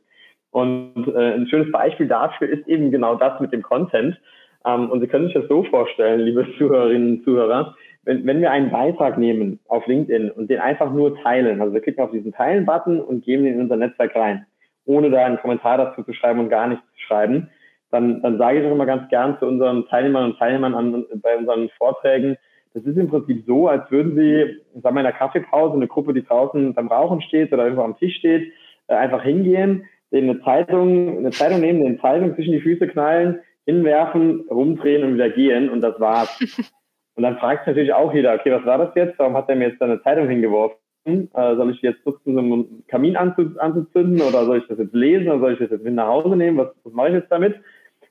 Und 0.51 1.07
äh, 1.07 1.35
ein 1.35 1.47
schönes 1.47 1.71
Beispiel 1.71 2.07
dafür 2.07 2.49
ist 2.49 2.67
eben 2.67 2.91
genau 2.91 3.15
das 3.15 3.39
mit 3.39 3.53
dem 3.53 3.61
Content. 3.61 4.19
Ähm, 4.65 4.89
und 4.89 5.01
Sie 5.01 5.07
können 5.07 5.25
sich 5.25 5.33
das 5.33 5.47
so 5.47 5.63
vorstellen, 5.63 6.21
liebe 6.21 6.47
Zuhörerinnen 6.57 7.17
und 7.17 7.23
Zuhörer, 7.23 7.75
wenn, 8.03 8.25
wenn 8.25 8.41
wir 8.41 8.51
einen 8.51 8.71
Beitrag 8.71 9.17
nehmen 9.17 9.59
auf 9.67 9.85
LinkedIn 9.85 10.31
und 10.31 10.49
den 10.49 10.59
einfach 10.59 10.91
nur 10.91 11.21
teilen, 11.21 11.61
also 11.61 11.73
wir 11.73 11.81
klicken 11.81 12.03
auf 12.03 12.11
diesen 12.11 12.31
Teilen-Button 12.33 13.01
und 13.01 13.25
geben 13.25 13.43
den 13.43 13.55
in 13.55 13.61
unser 13.61 13.75
Netzwerk 13.75 14.15
rein, 14.15 14.45
ohne 14.85 15.09
da 15.09 15.25
einen 15.25 15.39
Kommentar 15.39 15.77
dazu 15.77 16.03
zu 16.03 16.13
schreiben 16.13 16.39
und 16.39 16.49
gar 16.49 16.67
nichts 16.67 16.85
zu 16.93 17.01
schreiben, 17.01 17.49
dann, 17.91 18.21
dann 18.21 18.37
sage 18.37 18.59
ich 18.59 18.65
auch 18.65 18.71
immer 18.71 18.85
ganz 18.85 19.09
gern 19.09 19.37
zu 19.39 19.45
unseren 19.45 19.85
Teilnehmern 19.87 20.31
und 20.31 20.39
Teilnehmern 20.39 20.73
an, 20.73 21.05
bei 21.21 21.37
unseren 21.37 21.69
Vorträgen, 21.77 22.37
das 22.77 22.85
ist 22.85 22.97
im 22.97 23.09
Prinzip 23.09 23.43
so, 23.47 23.67
als 23.67 23.89
würden 23.89 24.15
Sie, 24.15 24.61
sagen 24.81 24.95
wir 24.95 25.01
in 25.01 25.05
der 25.05 25.13
Kaffeepause, 25.13 25.75
eine 25.75 25.87
Gruppe, 25.87 26.13
die 26.13 26.23
draußen 26.23 26.75
beim 26.75 26.87
Rauchen 26.87 27.21
steht 27.21 27.51
oder 27.51 27.63
irgendwo 27.63 27.81
am 27.81 27.97
Tisch 27.97 28.17
steht, 28.17 28.53
äh, 28.87 28.93
einfach 28.93 29.23
hingehen, 29.23 29.85
denen 30.11 30.29
eine 30.29 30.41
Zeitung, 30.41 31.17
eine 31.17 31.31
Zeitung 31.31 31.59
nehmen, 31.59 31.83
den 31.83 31.99
Zeitung 31.99 32.35
zwischen 32.35 32.51
die 32.51 32.61
Füße 32.61 32.87
knallen, 32.87 33.39
hinwerfen, 33.65 34.45
rumdrehen 34.49 35.03
und 35.03 35.15
wieder 35.15 35.29
gehen 35.29 35.69
und 35.69 35.81
das 35.81 35.99
war's. 35.99 36.39
Und 37.15 37.23
dann 37.23 37.39
fragt 37.39 37.65
natürlich 37.65 37.91
auch 37.93 38.13
jeder, 38.13 38.35
okay, 38.35 38.51
was 38.51 38.63
war 38.63 38.77
das 38.77 38.93
jetzt? 38.93 39.17
Warum 39.17 39.35
hat 39.35 39.49
der 39.49 39.55
mir 39.55 39.69
jetzt 39.69 39.81
da 39.81 39.85
eine 39.85 39.99
Zeitung 40.03 40.29
hingeworfen? 40.29 40.77
Äh, 41.03 41.55
soll 41.55 41.71
ich 41.71 41.81
jetzt 41.81 42.05
nutzen, 42.05 42.37
um 42.37 42.53
einen 42.53 42.83
Kamin 42.87 43.17
anzu, 43.17 43.57
anzuzünden 43.57 44.21
oder 44.21 44.45
soll 44.45 44.59
ich 44.59 44.67
das 44.67 44.77
jetzt 44.77 44.93
lesen 44.93 45.27
oder 45.27 45.39
soll 45.39 45.53
ich 45.53 45.59
das 45.59 45.71
jetzt 45.71 45.83
mit 45.83 45.95
nach 45.95 46.09
Hause 46.09 46.35
nehmen? 46.35 46.57
Was, 46.57 46.67
was 46.83 46.93
mache 46.93 47.07
ich 47.07 47.13
jetzt 47.15 47.31
damit? 47.31 47.55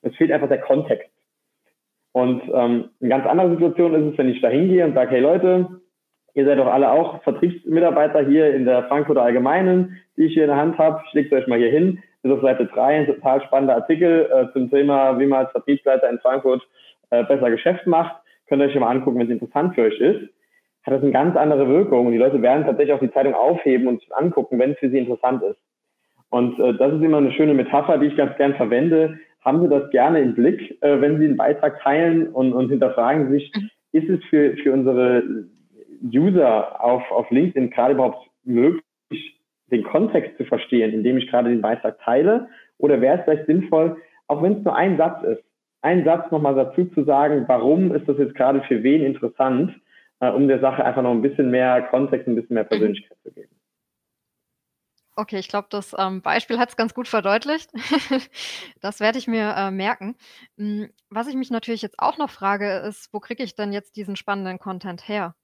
Es 0.03 0.17
fehlt 0.17 0.33
einfach 0.33 0.49
der 0.49 0.61
Kontext. 0.61 1.09
Und 2.17 2.43
ähm, 2.55 2.91
eine 3.01 3.11
ganz 3.11 3.27
andere 3.27 3.51
Situation 3.51 3.95
ist 3.95 4.13
es, 4.13 4.19
wenn 4.19 4.31
ich 4.31 4.41
da 4.41 4.49
hingehe 4.49 4.85
und 4.87 4.95
sage, 4.95 5.11
hey 5.11 5.21
Leute, 5.21 5.69
ihr 6.33 6.47
seid 6.47 6.59
doch 6.59 6.67
alle 6.67 6.91
auch 6.91 7.23
Vertriebsmitarbeiter 7.23 8.27
hier 8.27 8.55
in 8.55 8.65
der 8.65 8.85
Frankfurter 8.85 9.23
Allgemeinen, 9.23 9.99
die 10.17 10.25
ich 10.25 10.33
hier 10.33 10.45
in 10.45 10.51
der 10.51 10.57
Hand 10.57 10.79
habe. 10.79 11.03
Ich 11.07 11.13
lege 11.13 11.37
euch 11.37 11.47
mal 11.47 11.59
hier 11.59 11.71
hin. 11.71 12.03
Ist 12.23 12.33
auf 12.33 12.41
Seite 12.41 12.67
3 12.67 13.01
ein 13.01 13.07
total 13.07 13.43
spannender 13.43 13.75
Artikel 13.75 14.31
äh, 14.33 14.53
zum 14.53 14.71
Thema, 14.71 15.19
wie 15.19 15.27
man 15.27 15.41
als 15.41 15.51
Vertriebsleiter 15.51 16.09
in 16.09 16.19
Frankfurt 16.21 16.67
äh, 17.11 17.23
besser 17.25 17.51
Geschäft 17.51 17.87
macht 17.87 18.17
könnt 18.47 18.63
ihr 18.63 18.69
euch 18.69 18.75
mal 18.77 18.91
angucken, 18.91 19.19
wenn 19.19 19.27
es 19.27 19.33
interessant 19.33 19.75
für 19.75 19.83
euch 19.83 19.99
ist, 20.01 20.21
hat 20.83 20.95
das 20.95 21.03
eine 21.03 21.13
ganz 21.13 21.37
andere 21.37 21.69
Wirkung 21.69 22.07
und 22.07 22.13
die 22.13 22.19
Leute 22.19 22.41
werden 22.43 22.65
tatsächlich 22.65 22.95
auch 22.95 23.01
die 23.01 23.13
Zeitung 23.13 23.35
aufheben 23.35 23.89
und 23.89 24.03
angucken, 24.13 24.59
wenn 24.59 24.73
es 24.73 24.79
für 24.79 24.91
sie 24.91 24.99
interessant 24.99 25.43
ist. 25.43 25.59
Und 26.31 26.59
äh, 26.59 26.75
das 26.75 26.93
ist 26.95 27.03
immer 27.03 27.19
eine 27.19 27.33
schöne 27.33 27.55
Metapher, 27.55 27.99
die 27.99 28.07
ich 28.07 28.17
ganz 28.17 28.37
gern 28.37 28.55
verwende. 28.55 29.19
Haben 29.47 29.63
Sie 29.63 29.69
das 29.69 29.89
gerne 29.91 30.21
im 30.21 30.35
Blick, 30.35 30.77
äh, 30.83 31.01
wenn 31.01 31.19
Sie 31.19 31.25
einen 31.25 31.37
Beitrag 31.37 31.81
teilen 31.81 32.29
und, 32.31 32.53
und 32.53 32.69
hinterfragen 32.69 33.31
sich, 33.31 33.53
mhm. 33.55 33.71
ist 33.93 34.09
es 34.11 34.25
für, 34.25 34.57
für 34.57 34.73
unsere 34.73 35.23
User 36.03 36.85
auf, 36.85 37.09
auf 37.13 37.31
LinkedIn 37.31 37.71
gerade 37.71 37.95
überhaupt 37.95 38.29
möglich, 38.43 38.83
den 39.71 39.85
Kontext 39.85 40.37
zu 40.37 40.45
verstehen, 40.47 40.93
indem 40.93 41.17
ich 41.17 41.29
gerade 41.29 41.49
den 41.49 41.63
Beitrag 41.63 42.01
teile? 42.01 42.49
Oder 42.79 43.01
wäre 43.01 43.19
es 43.19 43.25
vielleicht 43.25 43.47
sinnvoll, 43.47 43.97
auch 44.27 44.43
wenn 44.43 44.59
es 44.59 44.65
nur 44.65 44.75
ein 44.75 44.97
Satz 44.97 45.23
ist, 45.23 45.45
einen 45.81 46.05
Satz 46.05 46.29
nochmal 46.33 46.57
dazu 46.57 46.87
zu 46.87 47.05
sagen, 47.05 47.45
warum 47.47 47.95
ist 47.95 48.09
das 48.09 48.19
jetzt 48.19 48.35
gerade 48.35 48.63
für 48.63 48.83
wen 48.83 49.05
interessant, 49.05 49.73
äh, 50.19 50.29
um 50.29 50.49
der 50.49 50.59
Sache 50.59 50.85
einfach 50.85 51.03
noch 51.03 51.13
ein 51.13 51.23
bisschen 51.23 51.53
mehr 51.53 51.83
Kontext, 51.83 52.27
ein 52.27 52.35
bisschen 52.35 52.55
mehr 52.55 52.65
Persönlichkeit 52.65 53.19
zu 53.23 53.31
geben. 53.31 53.56
Okay, 55.17 55.39
ich 55.39 55.49
glaube, 55.49 55.69
das 55.71 55.95
ähm, 55.99 56.23
Beispiel 56.23 56.59
hat 56.59 56.69
es 56.69 56.77
ganz 56.77 56.95
gut 56.95 57.09
verdeutlicht. 57.09 57.71
das 58.81 59.01
werde 59.01 59.19
ich 59.19 59.27
mir 59.27 59.55
äh, 59.57 59.71
merken. 59.71 60.15
Hm, 60.59 60.91
was 61.11 61.27
ich 61.29 61.35
mich 61.35 61.51
natürlich 61.51 61.83
jetzt 61.83 61.99
auch 61.99 62.19
noch 62.19 62.31
frage, 62.31 62.83
ist, 62.87 63.13
wo 63.13 63.21
kriege 63.21 63.43
ich 63.43 63.55
denn 63.55 63.73
jetzt 63.73 63.97
diesen 63.97 64.17
spannenden 64.17 64.59
Content 64.59 65.09
her? 65.09 65.35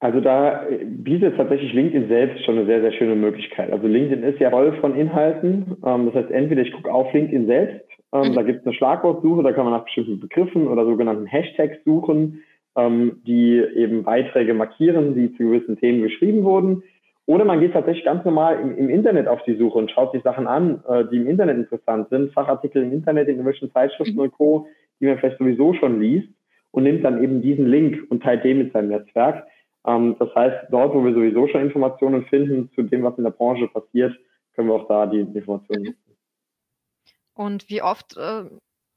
Also 0.00 0.20
da 0.20 0.66
bietet 0.84 1.36
tatsächlich 1.36 1.72
LinkedIn 1.74 2.08
selbst 2.08 2.44
schon 2.44 2.56
eine 2.56 2.66
sehr, 2.66 2.80
sehr 2.80 2.92
schöne 2.92 3.14
Möglichkeit. 3.14 3.70
Also 3.70 3.86
LinkedIn 3.86 4.24
ist 4.24 4.40
ja 4.40 4.50
voll 4.50 4.78
von 4.80 4.96
Inhalten. 4.96 5.76
Ähm, 5.84 6.06
das 6.06 6.14
heißt, 6.14 6.30
entweder 6.30 6.62
ich 6.62 6.72
gucke 6.72 6.92
auf 6.92 7.12
LinkedIn 7.12 7.46
selbst 7.46 7.90
ähm, 8.12 8.30
mhm. 8.30 8.34
Da 8.34 8.42
gibt 8.42 8.60
es 8.60 8.66
eine 8.66 8.74
Schlagwortsuche, 8.74 9.42
da 9.42 9.52
kann 9.52 9.64
man 9.64 9.74
nach 9.74 9.84
bestimmten 9.84 10.20
Begriffen 10.20 10.66
oder 10.66 10.84
sogenannten 10.84 11.26
Hashtags 11.26 11.76
suchen, 11.84 12.42
ähm, 12.76 13.22
die 13.26 13.62
eben 13.76 14.02
Beiträge 14.02 14.54
markieren, 14.54 15.14
die 15.14 15.32
zu 15.36 15.44
gewissen 15.44 15.78
Themen 15.78 16.02
geschrieben 16.02 16.42
wurden. 16.44 16.82
Oder 17.30 17.44
man 17.44 17.60
geht 17.60 17.74
tatsächlich 17.74 18.04
ganz 18.04 18.24
normal 18.24 18.58
im, 18.58 18.76
im 18.76 18.88
Internet 18.88 19.28
auf 19.28 19.40
die 19.44 19.54
Suche 19.54 19.78
und 19.78 19.88
schaut 19.92 20.10
sich 20.10 20.20
Sachen 20.24 20.48
an, 20.48 20.82
äh, 20.88 21.04
die 21.12 21.18
im 21.18 21.28
Internet 21.28 21.58
interessant 21.58 22.08
sind, 22.08 22.32
Fachartikel 22.32 22.82
im 22.82 22.92
Internet, 22.92 23.28
in 23.28 23.36
irgendwelchen 23.36 23.70
Zeitschriften 23.70 24.14
mhm. 24.14 24.22
und 24.22 24.32
Co., 24.32 24.66
die 24.98 25.06
man 25.06 25.16
vielleicht 25.16 25.38
sowieso 25.38 25.72
schon 25.74 26.00
liest 26.00 26.28
und 26.72 26.82
nimmt 26.82 27.04
dann 27.04 27.22
eben 27.22 27.40
diesen 27.40 27.66
Link 27.66 28.04
und 28.10 28.24
teilt 28.24 28.42
den 28.42 28.58
mit 28.58 28.72
seinem 28.72 28.88
Netzwerk. 28.88 29.46
Ähm, 29.86 30.16
das 30.18 30.34
heißt, 30.34 30.72
dort, 30.72 30.92
wo 30.92 31.04
wir 31.04 31.14
sowieso 31.14 31.46
schon 31.46 31.60
Informationen 31.60 32.24
finden 32.24 32.68
zu 32.74 32.82
dem, 32.82 33.04
was 33.04 33.16
in 33.16 33.22
der 33.22 33.30
Branche 33.30 33.68
passiert, 33.68 34.12
können 34.56 34.66
wir 34.66 34.74
auch 34.74 34.88
da 34.88 35.06
die 35.06 35.20
Informationen 35.20 35.84
nutzen. 35.84 36.16
Und 37.34 37.70
wie 37.70 37.80
oft 37.80 38.16
äh, 38.16 38.46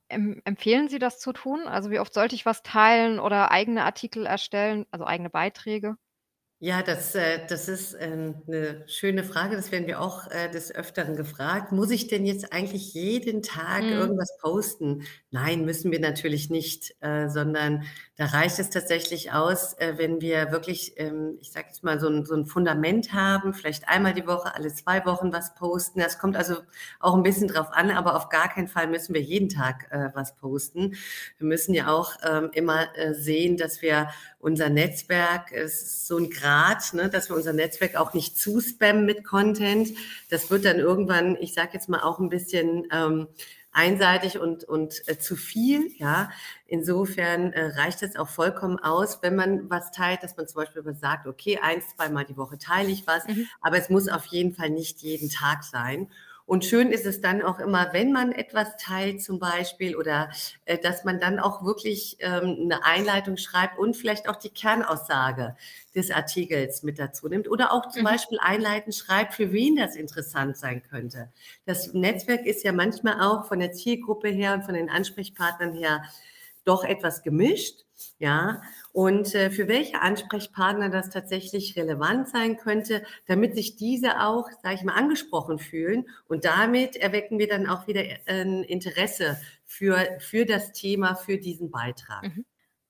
empfehlen 0.09 0.87
Sie 0.87 0.97
das 0.97 1.19
zu 1.19 1.33
tun? 1.33 1.67
Also 1.67 1.91
wie 1.91 1.99
oft 1.99 2.15
sollte 2.15 2.33
ich 2.33 2.47
was 2.47 2.63
teilen 2.63 3.19
oder 3.19 3.51
eigene 3.51 3.83
Artikel 3.83 4.25
erstellen, 4.25 4.87
also 4.89 5.05
eigene 5.05 5.29
Beiträge? 5.29 5.97
Ja, 6.65 6.81
das, 6.81 7.13
äh, 7.13 7.45
das 7.49 7.67
ist 7.67 7.93
ähm, 7.99 8.35
eine 8.47 8.85
schöne 8.87 9.25
Frage. 9.25 9.57
Das 9.57 9.73
werden 9.73 9.85
wir 9.85 9.99
auch 9.99 10.31
äh, 10.31 10.49
des 10.49 10.73
Öfteren 10.73 11.17
gefragt. 11.17 11.73
Muss 11.73 11.91
ich 11.91 12.07
denn 12.07 12.25
jetzt 12.25 12.53
eigentlich 12.53 12.93
jeden 12.93 13.41
Tag 13.41 13.83
mhm. 13.83 13.91
irgendwas 13.91 14.37
posten? 14.37 15.03
Nein, 15.29 15.65
müssen 15.65 15.91
wir 15.91 15.99
natürlich 15.99 16.49
nicht, 16.49 16.95
äh, 17.01 17.27
sondern 17.27 17.83
da 18.15 18.27
reicht 18.27 18.59
es 18.59 18.69
tatsächlich 18.69 19.33
aus, 19.33 19.75
wenn 19.97 20.21
wir 20.21 20.51
wirklich, 20.51 20.93
ähm, 20.97 21.37
ich 21.41 21.51
sage 21.51 21.65
jetzt 21.67 21.83
mal, 21.83 21.99
so 21.99 22.07
ein, 22.07 22.25
so 22.25 22.35
ein 22.35 22.45
Fundament 22.45 23.11
haben, 23.11 23.53
vielleicht 23.53 23.89
einmal 23.89 24.13
die 24.13 24.27
Woche, 24.27 24.55
alle 24.55 24.71
zwei 24.73 25.03
Wochen 25.05 25.33
was 25.33 25.55
posten. 25.55 25.99
Das 25.99 26.19
kommt 26.19 26.37
also 26.37 26.57
auch 26.99 27.15
ein 27.15 27.23
bisschen 27.23 27.47
drauf 27.49 27.73
an, 27.73 27.89
aber 27.91 28.15
auf 28.15 28.29
gar 28.29 28.47
keinen 28.47 28.67
Fall 28.69 28.87
müssen 28.87 29.15
wir 29.15 29.21
jeden 29.21 29.49
Tag 29.49 29.89
was 30.13 30.35
posten. 30.35 30.95
Wir 31.39 31.47
müssen 31.47 31.73
ja 31.73 31.87
auch 31.87 32.13
ähm, 32.23 32.51
immer 32.53 32.87
sehen, 33.13 33.57
dass 33.57 33.81
wir 33.81 34.09
unser 34.43 34.67
Netzwerk, 34.67 35.53
ist 35.53 36.05
so 36.05 36.17
ein 36.17 36.29
Grad, 36.29 36.93
ne, 36.93 37.09
dass 37.09 37.29
wir 37.29 37.35
unser 37.35 37.53
Netzwerk 37.53 37.95
auch 37.95 38.13
nicht 38.13 38.37
zuspammen 38.37 39.05
mit 39.05 39.23
Content. 39.23 39.93
Das 40.29 40.51
wird 40.51 40.65
dann 40.65 40.79
irgendwann, 40.79 41.37
ich 41.39 41.53
sage 41.53 41.69
jetzt 41.73 41.87
mal 41.87 42.01
auch 42.01 42.19
ein 42.19 42.27
bisschen 42.27 42.85
ähm, 42.91 43.27
einseitig 43.71 44.39
und, 44.39 44.65
und 44.65 45.07
äh, 45.07 45.17
zu 45.17 45.37
viel. 45.37 45.91
Ja, 45.97 46.29
insofern 46.67 47.53
äh, 47.53 47.67
reicht 47.67 48.03
es 48.03 48.17
auch 48.17 48.27
vollkommen 48.27 48.79
aus, 48.79 49.19
wenn 49.21 49.37
man 49.37 49.69
was 49.69 49.91
teilt, 49.91 50.23
dass 50.23 50.35
man 50.35 50.45
zum 50.45 50.61
Beispiel 50.61 50.83
sagt, 50.93 51.25
okay, 51.25 51.59
eins, 51.61 51.95
zweimal 51.95 52.25
die 52.25 52.35
Woche 52.35 52.57
teile 52.57 52.89
ich 52.89 53.07
was, 53.07 53.25
mhm. 53.25 53.47
aber 53.61 53.77
es 53.77 53.89
muss 53.89 54.09
auf 54.09 54.25
jeden 54.25 54.53
Fall 54.53 54.69
nicht 54.69 54.99
jeden 54.99 55.29
Tag 55.29 55.63
sein. 55.63 56.09
Und 56.45 56.65
schön 56.65 56.91
ist 56.91 57.05
es 57.05 57.21
dann 57.21 57.41
auch 57.41 57.59
immer, 57.59 57.93
wenn 57.93 58.11
man 58.11 58.33
etwas 58.33 58.75
teilt 58.77 59.21
zum 59.21 59.39
Beispiel 59.39 59.95
oder 59.95 60.29
äh, 60.65 60.77
dass 60.77 61.05
man 61.05 61.19
dann 61.19 61.39
auch 61.39 61.63
wirklich 61.63 62.17
ähm, 62.19 62.57
eine 62.63 62.83
Einleitung 62.83 63.37
schreibt 63.37 63.79
und 63.79 63.95
vielleicht 63.95 64.27
auch 64.27 64.35
die 64.35 64.49
Kernaussage 64.49 65.55
des 65.95 66.11
Artikels 66.11 66.83
mit 66.83 66.99
dazu 66.99 67.29
nimmt 67.29 67.47
oder 67.47 67.71
auch 67.71 67.89
zum 67.89 68.01
mhm. 68.01 68.07
Beispiel 68.07 68.39
einleitend 68.41 68.93
schreibt, 68.93 69.33
für 69.33 69.53
wen 69.53 69.77
das 69.77 69.95
interessant 69.95 70.57
sein 70.57 70.83
könnte. 70.83 71.31
Das 71.65 71.93
Netzwerk 71.93 72.45
ist 72.45 72.63
ja 72.63 72.73
manchmal 72.73 73.21
auch 73.21 73.45
von 73.45 73.59
der 73.59 73.71
Zielgruppe 73.71 74.27
her 74.27 74.53
und 74.53 74.63
von 74.63 74.73
den 74.73 74.89
Ansprechpartnern 74.89 75.73
her 75.73 76.03
doch 76.65 76.83
etwas 76.83 77.23
gemischt. 77.23 77.85
Ja, 78.17 78.61
und 78.91 79.35
äh, 79.35 79.49
für 79.51 79.67
welche 79.67 80.01
Ansprechpartner 80.01 80.89
das 80.89 81.09
tatsächlich 81.09 81.75
relevant 81.75 82.29
sein 82.29 82.57
könnte, 82.57 83.03
damit 83.27 83.55
sich 83.55 83.75
diese 83.75 84.21
auch, 84.21 84.49
sage 84.61 84.75
ich 84.75 84.83
mal, 84.83 84.95
angesprochen 84.95 85.59
fühlen. 85.59 86.07
Und 86.27 86.45
damit 86.45 86.95
erwecken 86.95 87.39
wir 87.39 87.47
dann 87.47 87.67
auch 87.67 87.87
wieder 87.87 88.03
ein 88.25 88.63
Interesse 88.63 89.39
für, 89.65 90.07
für 90.19 90.45
das 90.45 90.71
Thema, 90.71 91.15
für 91.15 91.37
diesen 91.37 91.71
Beitrag. 91.71 92.23
Mhm. 92.23 92.45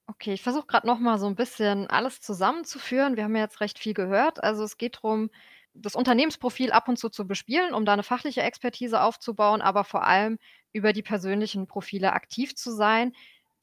Okay, 0.08 0.34
ich 0.34 0.44
versuche 0.44 0.68
gerade 0.68 0.86
noch 0.86 1.00
mal 1.00 1.18
so 1.18 1.28
ein 1.28 1.36
bisschen 1.36 1.88
alles 1.88 2.20
zusammenzuführen. 2.20 3.16
Wir 3.16 3.24
haben 3.24 3.36
ja 3.36 3.44
jetzt 3.44 3.62
recht 3.62 3.80
viel 3.80 3.94
gehört. 3.94 4.44
Also 4.44 4.64
es 4.64 4.78
geht 4.78 4.98
darum, 4.98 5.30
das 5.74 5.96
Unternehmensprofil 5.96 6.72
ab 6.72 6.88
und 6.88 7.00
zu 7.00 7.10
zu 7.10 7.26
bespielen, 7.26 7.74
um 7.74 7.86
da 7.86 7.94
eine 7.94 8.04
fachliche 8.04 8.42
Expertise 8.42 9.02
aufzubauen, 9.02 9.62
aber 9.62 9.84
vor 9.84 10.06
allem 10.06 10.38
über 10.72 10.94
die 10.94 11.02
persönlichen 11.02 11.68
Profile 11.68 12.14
aktiv 12.14 12.56
zu 12.56 12.72
sein 12.72 13.14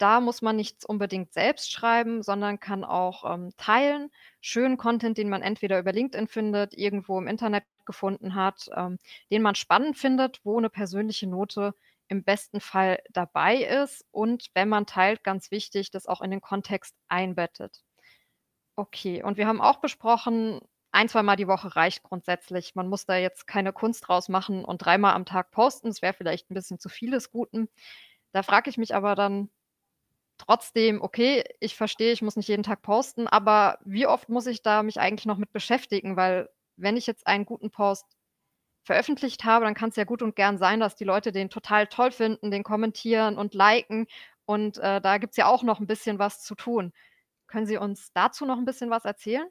da 0.01 0.21
muss 0.21 0.43
man 0.43 0.57
nichts 0.57 0.85
unbedingt 0.85 1.33
selbst 1.33 1.71
schreiben, 1.71 2.23
sondern 2.23 2.59
kann 2.59 2.85
auch 2.85 3.31
ähm, 3.31 3.51
teilen. 3.57 4.11
Schönen 4.41 4.77
Content, 4.77 5.19
den 5.19 5.29
man 5.29 5.43
entweder 5.43 5.79
über 5.79 5.93
LinkedIn 5.93 6.27
findet, 6.27 6.75
irgendwo 6.75 7.19
im 7.19 7.27
Internet 7.27 7.65
gefunden 7.85 8.35
hat, 8.35 8.71
ähm, 8.75 8.99
den 9.31 9.43
man 9.43 9.55
spannend 9.55 9.99
findet, 9.99 10.41
wo 10.45 10.57
eine 10.59 10.71
persönliche 10.71 11.27
Note 11.27 11.75
im 12.09 12.25
besten 12.25 12.61
Fall 12.61 13.01
dabei 13.11 13.57
ist 13.57 14.05
und 14.11 14.51
wenn 14.55 14.69
man 14.69 14.87
teilt, 14.87 15.23
ganz 15.23 15.51
wichtig, 15.51 15.91
das 15.91 16.07
auch 16.07 16.23
in 16.23 16.31
den 16.31 16.41
Kontext 16.41 16.97
einbettet. 17.09 17.83
Okay, 18.77 19.23
und 19.23 19.37
wir 19.37 19.47
haben 19.47 19.61
auch 19.61 19.77
besprochen, 19.81 20.61
ein, 20.93 21.09
zweimal 21.09 21.37
die 21.37 21.47
Woche 21.47 21.77
reicht 21.77 22.03
grundsätzlich. 22.03 22.75
Man 22.75 22.89
muss 22.89 23.07
da 23.07 23.17
jetzt 23.17 23.47
keine 23.47 23.73
Kunst 23.73 24.09
draus 24.09 24.29
machen 24.29 24.65
und 24.65 24.79
dreimal 24.79 25.15
am 25.15 25.25
Tag 25.25 25.51
posten. 25.53 25.89
Das 25.89 26.03
wäre 26.03 26.15
vielleicht 26.15 26.51
ein 26.51 26.55
bisschen 26.55 26.81
zu 26.81 26.89
vieles 26.89 27.31
Guten. 27.31 27.69
Da 28.33 28.43
frage 28.43 28.71
ich 28.71 28.79
mich 28.79 28.95
aber 28.95 29.15
dann, 29.15 29.51
trotzdem, 30.41 31.03
okay, 31.03 31.45
ich 31.61 31.77
verstehe, 31.77 32.13
ich 32.13 32.23
muss 32.23 32.37
nicht 32.37 32.49
jeden 32.49 32.63
Tag 32.63 32.83
posten, 32.83 33.27
aber 33.27 33.79
wie 33.85 34.07
oft 34.07 34.29
muss 34.29 34.47
ich 34.47 34.63
da 34.63 34.83
mich 34.83 34.99
eigentlich 34.99 35.27
noch 35.27 35.39
mit 35.39 35.53
beschäftigen? 35.53 36.17
Weil 36.17 36.49
wenn 36.77 36.97
ich 36.97 37.07
jetzt 37.07 37.27
einen 37.27 37.45
guten 37.45 37.71
Post 37.71 38.07
veröffentlicht 38.83 39.45
habe, 39.45 39.67
dann 39.67 39.75
kann 39.75 39.91
es 39.91 39.97
ja 39.97 40.05
gut 40.05 40.23
und 40.23 40.37
gern 40.37 40.59
sein, 40.59 40.81
dass 40.81 40.97
die 40.97 41.05
Leute 41.05 41.33
den 41.33 41.51
total 41.51 41.87
toll 41.87 42.11
finden, 42.11 42.51
den 42.51 42.63
kommentieren 42.63 43.37
und 43.37 43.55
liken. 43.55 44.07
Und 44.47 44.79
äh, 44.79 45.01
da 45.01 45.19
gibt 45.19 45.33
es 45.33 45.37
ja 45.37 45.47
auch 45.47 45.63
noch 45.63 45.81
ein 45.81 45.87
bisschen 45.87 46.19
was 46.19 46.43
zu 46.43 46.55
tun. 46.55 46.93
Können 47.47 47.67
Sie 47.67 47.77
uns 47.77 48.13
dazu 48.15 48.47
noch 48.47 48.57
ein 48.57 48.65
bisschen 48.65 48.91
was 48.91 49.05
erzählen? 49.05 49.47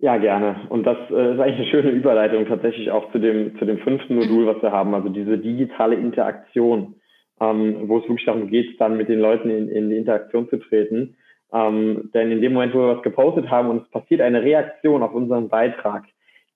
Ja, 0.00 0.16
gerne. 0.16 0.66
Und 0.68 0.84
das 0.84 0.98
äh, 1.10 1.34
ist 1.34 1.40
eigentlich 1.40 1.60
eine 1.60 1.70
schöne 1.70 1.90
Überleitung 1.90 2.46
tatsächlich 2.46 2.90
auch 2.90 3.10
zu 3.12 3.18
dem, 3.18 3.58
zu 3.58 3.64
dem 3.64 3.78
fünften 3.78 4.16
Modul, 4.16 4.46
was 4.46 4.62
wir 4.62 4.72
haben, 4.72 4.94
also 4.94 5.08
diese 5.08 5.38
digitale 5.38 5.96
Interaktion 5.96 7.00
ähm, 7.40 7.88
wo 7.88 7.98
es 7.98 8.04
wirklich 8.04 8.26
darum 8.26 8.48
geht, 8.48 8.80
dann 8.80 8.96
mit 8.96 9.08
den 9.08 9.20
Leuten 9.20 9.50
in, 9.50 9.68
in 9.68 9.90
die 9.90 9.96
Interaktion 9.96 10.48
zu 10.48 10.56
treten. 10.56 11.16
Ähm, 11.52 12.10
denn 12.12 12.30
in 12.30 12.42
dem 12.42 12.52
Moment, 12.52 12.74
wo 12.74 12.78
wir 12.78 12.96
was 12.96 13.02
gepostet 13.02 13.50
haben 13.50 13.70
und 13.70 13.82
es 13.82 13.90
passiert 13.90 14.20
eine 14.20 14.42
Reaktion 14.42 15.02
auf 15.02 15.14
unseren 15.14 15.48
Beitrag, 15.48 16.04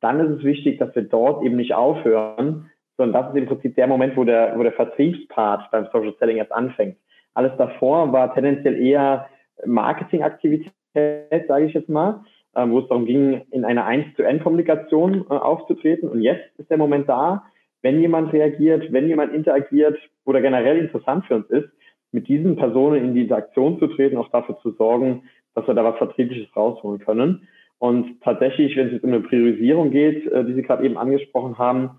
dann 0.01 0.21
ist 0.21 0.39
es 0.39 0.45
wichtig, 0.45 0.79
dass 0.79 0.95
wir 0.95 1.03
dort 1.03 1.45
eben 1.45 1.57
nicht 1.57 1.75
aufhören, 1.75 2.71
sondern 2.97 3.23
das 3.23 3.33
ist 3.33 3.39
im 3.39 3.47
Prinzip 3.47 3.75
der 3.77 3.87
Moment, 3.87 4.17
wo 4.17 4.25
der, 4.25 4.55
wo 4.57 4.63
der 4.63 4.73
Vertriebspart 4.73 5.71
beim 5.71 5.87
Social 5.93 6.15
Selling 6.19 6.37
erst 6.37 6.53
anfängt. 6.53 6.97
Alles 7.35 7.53
davor 7.57 8.13
war 8.13 8.35
tendenziell 8.35 8.79
eher 8.79 9.29
Marketingaktivität, 9.65 10.73
sage 10.95 11.65
ich 11.65 11.73
jetzt 11.73 11.89
mal, 11.89 12.21
ähm, 12.55 12.73
wo 12.73 12.81
es 12.81 12.89
darum 12.89 13.07
ging, 13.07 13.43
in 13.51 13.65
einer 13.65 13.87
1 13.87 14.15
zu 14.17 14.23
N-Kommunikation 14.23 15.25
äh, 15.31 15.35
aufzutreten. 15.35 16.09
Und 16.09 16.21
jetzt 16.21 16.45
ist 16.59 16.71
der 16.71 16.77
Moment 16.77 17.09
da, 17.09 17.45
wenn 17.81 18.01
jemand 18.01 18.33
reagiert, 18.33 18.93
wenn 18.93 19.09
jemand 19.09 19.33
interagiert 19.33 19.99
oder 20.25 20.41
generell 20.41 20.79
interessant 20.79 21.25
für 21.27 21.37
uns 21.37 21.51
ist, 21.51 21.69
mit 22.13 22.29
diesen 22.29 22.57
Personen 22.57 23.03
in 23.03 23.15
die 23.15 23.23
Interaktion 23.23 23.79
zu 23.79 23.87
treten, 23.89 24.17
auch 24.17 24.29
dafür 24.29 24.59
zu 24.61 24.73
sorgen, 24.73 25.23
dass 25.55 25.67
wir 25.67 25.75
da 25.75 25.85
was 25.85 25.97
Vertriebliches 25.97 26.55
rausholen 26.55 27.01
können. 27.01 27.49
Und 27.79 28.21
tatsächlich, 28.23 28.77
wenn 28.77 28.87
es 28.87 28.93
jetzt 28.93 29.05
um 29.05 29.13
eine 29.13 29.21
Priorisierung 29.21 29.91
geht, 29.91 30.27
äh, 30.31 30.45
die 30.45 30.55
Sie 30.55 30.63
gerade 30.63 30.85
eben 30.85 30.97
angesprochen 30.97 31.59
haben, 31.59 31.99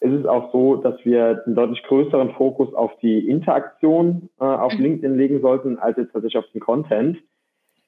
ist 0.00 0.12
es 0.12 0.26
auch 0.26 0.52
so, 0.52 0.76
dass 0.76 1.02
wir 1.04 1.42
einen 1.46 1.54
deutlich 1.54 1.82
größeren 1.84 2.32
Fokus 2.34 2.72
auf 2.74 2.92
die 2.98 3.28
Interaktion 3.28 4.28
äh, 4.38 4.44
auf 4.44 4.72
mhm. 4.74 4.82
LinkedIn 4.82 5.16
legen 5.16 5.40
sollten, 5.40 5.78
als 5.78 5.96
jetzt 5.96 6.12
tatsächlich 6.12 6.38
auf 6.38 6.50
den 6.52 6.60
Content. 6.60 7.18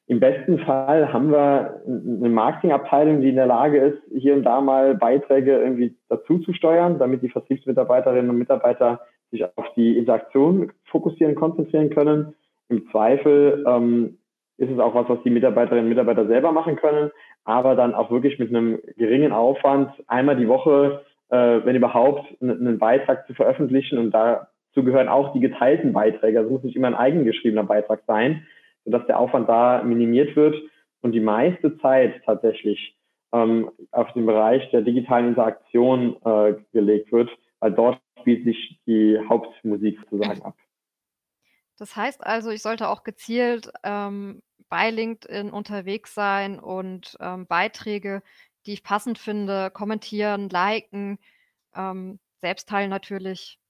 Im 0.09 0.21
besten 0.21 0.61
Fall 0.61 1.13
haben 1.13 1.31
wir 1.31 1.83
eine 1.85 2.29
Marketingabteilung, 2.29 3.21
die 3.21 3.29
in 3.29 3.37
der 3.37 3.47
Lage 3.47 3.79
ist, 3.79 3.99
hier 4.17 4.35
und 4.35 4.45
da 4.45 4.61
mal 4.61 4.95
Beiträge 4.95 5.59
irgendwie 5.59 5.97
dazu 6.09 6.39
zu 6.39 6.53
steuern, 6.53 6.99
damit 6.99 7.23
die 7.23 7.29
Vertriebsmitarbeiterinnen 7.29 8.31
und 8.31 8.39
Mitarbeiter 8.39 9.01
sich 9.31 9.45
auf 9.57 9.73
die 9.77 9.97
Interaktion 9.97 10.73
fokussieren, 10.85 11.35
konzentrieren 11.35 11.91
können. 11.91 12.35
Im 12.69 12.89
Zweifel 12.91 13.65
ähm, 13.67 14.19
ist 14.59 14.71
es 14.71 14.79
auch 14.79 14.95
was, 14.95 15.09
was 15.09 15.23
die 15.23 15.31
Mitarbeiterinnen 15.31 15.85
und 15.85 15.91
Mitarbeiter 15.91 16.27
selber 16.27 16.53
machen 16.53 16.77
können, 16.77 17.11
aber 17.45 17.75
dann 17.75 17.95
auch 17.95 18.11
wirklich 18.11 18.39
mit 18.39 18.49
einem 18.49 18.81
geringen 18.97 19.33
Aufwand 19.33 19.91
einmal 20.07 20.37
die 20.37 20.49
Woche, 20.49 21.03
äh, 21.29 21.61
wenn 21.65 21.77
überhaupt, 21.77 22.25
einen 22.41 22.79
Beitrag 22.79 23.27
zu 23.27 23.35
veröffentlichen 23.35 23.99
und 23.99 24.13
dazu 24.13 24.85
gehören 24.85 25.09
auch 25.09 25.33
die 25.33 25.41
geteilten 25.41 25.93
Beiträge. 25.93 26.39
Also 26.39 26.51
muss 26.51 26.63
nicht 26.63 26.77
immer 26.77 26.89
ein 26.89 26.95
eigengeschriebener 26.95 27.65
Beitrag 27.65 28.03
sein, 28.07 28.47
sodass 28.85 29.07
der 29.07 29.19
Aufwand 29.19 29.49
da 29.49 29.83
minimiert 29.83 30.37
wird 30.37 30.57
und 31.03 31.13
die 31.13 31.21
meiste 31.21 31.79
Zeit 31.79 32.23
tatsächlich 32.25 32.97
ähm, 33.33 33.71
auf 33.93 34.13
den 34.13 34.27
Bereich 34.27 34.71
der 34.71 34.83
digitalen 34.83 35.29
Interaktion 35.29 36.17
äh, 36.25 36.55
gelegt 36.73 37.13
wird, 37.13 37.29
weil 37.61 37.73
dort 37.73 37.99
spielt 38.27 38.45
sich 38.45 38.81
die 38.87 39.21
Hauptmusik 39.29 40.01
sozusagen 40.11 40.43
ab. 40.43 40.57
Das 41.79 41.95
heißt 41.95 42.27
also, 42.27 42.51
ich 42.51 42.61
sollte 42.61 42.89
auch 42.89 43.05
gezielt 43.05 43.71
ähm, 43.85 44.43
bei 44.69 44.91
LinkedIn 44.91 45.51
unterwegs 45.51 46.13
sein 46.13 46.59
und 46.59 47.17
ähm, 47.21 47.47
Beiträge, 47.47 48.23
die 48.65 48.73
ich 48.73 48.83
passend 48.83 49.19
finde, 49.19 49.71
kommentieren, 49.71 50.49
liken, 50.49 51.19
ähm, 51.77 52.19
selbst 52.41 52.69
teilen 52.69 52.91
natürlich. 52.91 53.61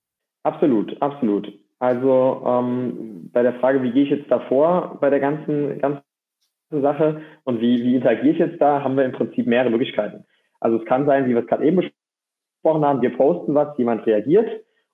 Absolut, 0.42 1.03
absolut. 1.03 1.53
Also 1.79 2.42
ähm, 2.47 3.29
bei 3.35 3.42
der 3.42 3.61
Frage, 3.61 3.83
wie 3.83 3.90
gehe 3.90 4.05
ich 4.05 4.11
jetzt 4.11 4.31
davor 4.31 4.97
bei 5.03 5.11
der 5.11 5.21
ganzen, 5.21 5.79
ganzen 5.81 6.03
Sache 6.71 7.21
und 7.45 7.61
wie, 7.61 7.85
wie 7.85 7.97
interagiere 7.97 8.33
ich 8.33 8.38
jetzt 8.38 8.61
da, 8.62 8.83
haben 8.83 8.97
wir 8.97 9.05
im 9.05 9.12
Prinzip 9.12 9.47
mehrere 9.47 9.71
Möglichkeiten. 9.71 10.25
Also 10.61 10.79
es 10.79 10.87
kann 10.87 11.05
sein, 11.05 11.27
wie 11.27 11.35
wir 11.35 11.42
es 11.42 11.47
gerade 11.47 11.66
eben 11.66 11.77
besprochen 12.66 12.85
haben, 12.85 13.02
wir 13.02 13.16
posten 13.16 13.55
was, 13.55 13.79
jemand 13.79 14.07
reagiert 14.07 14.48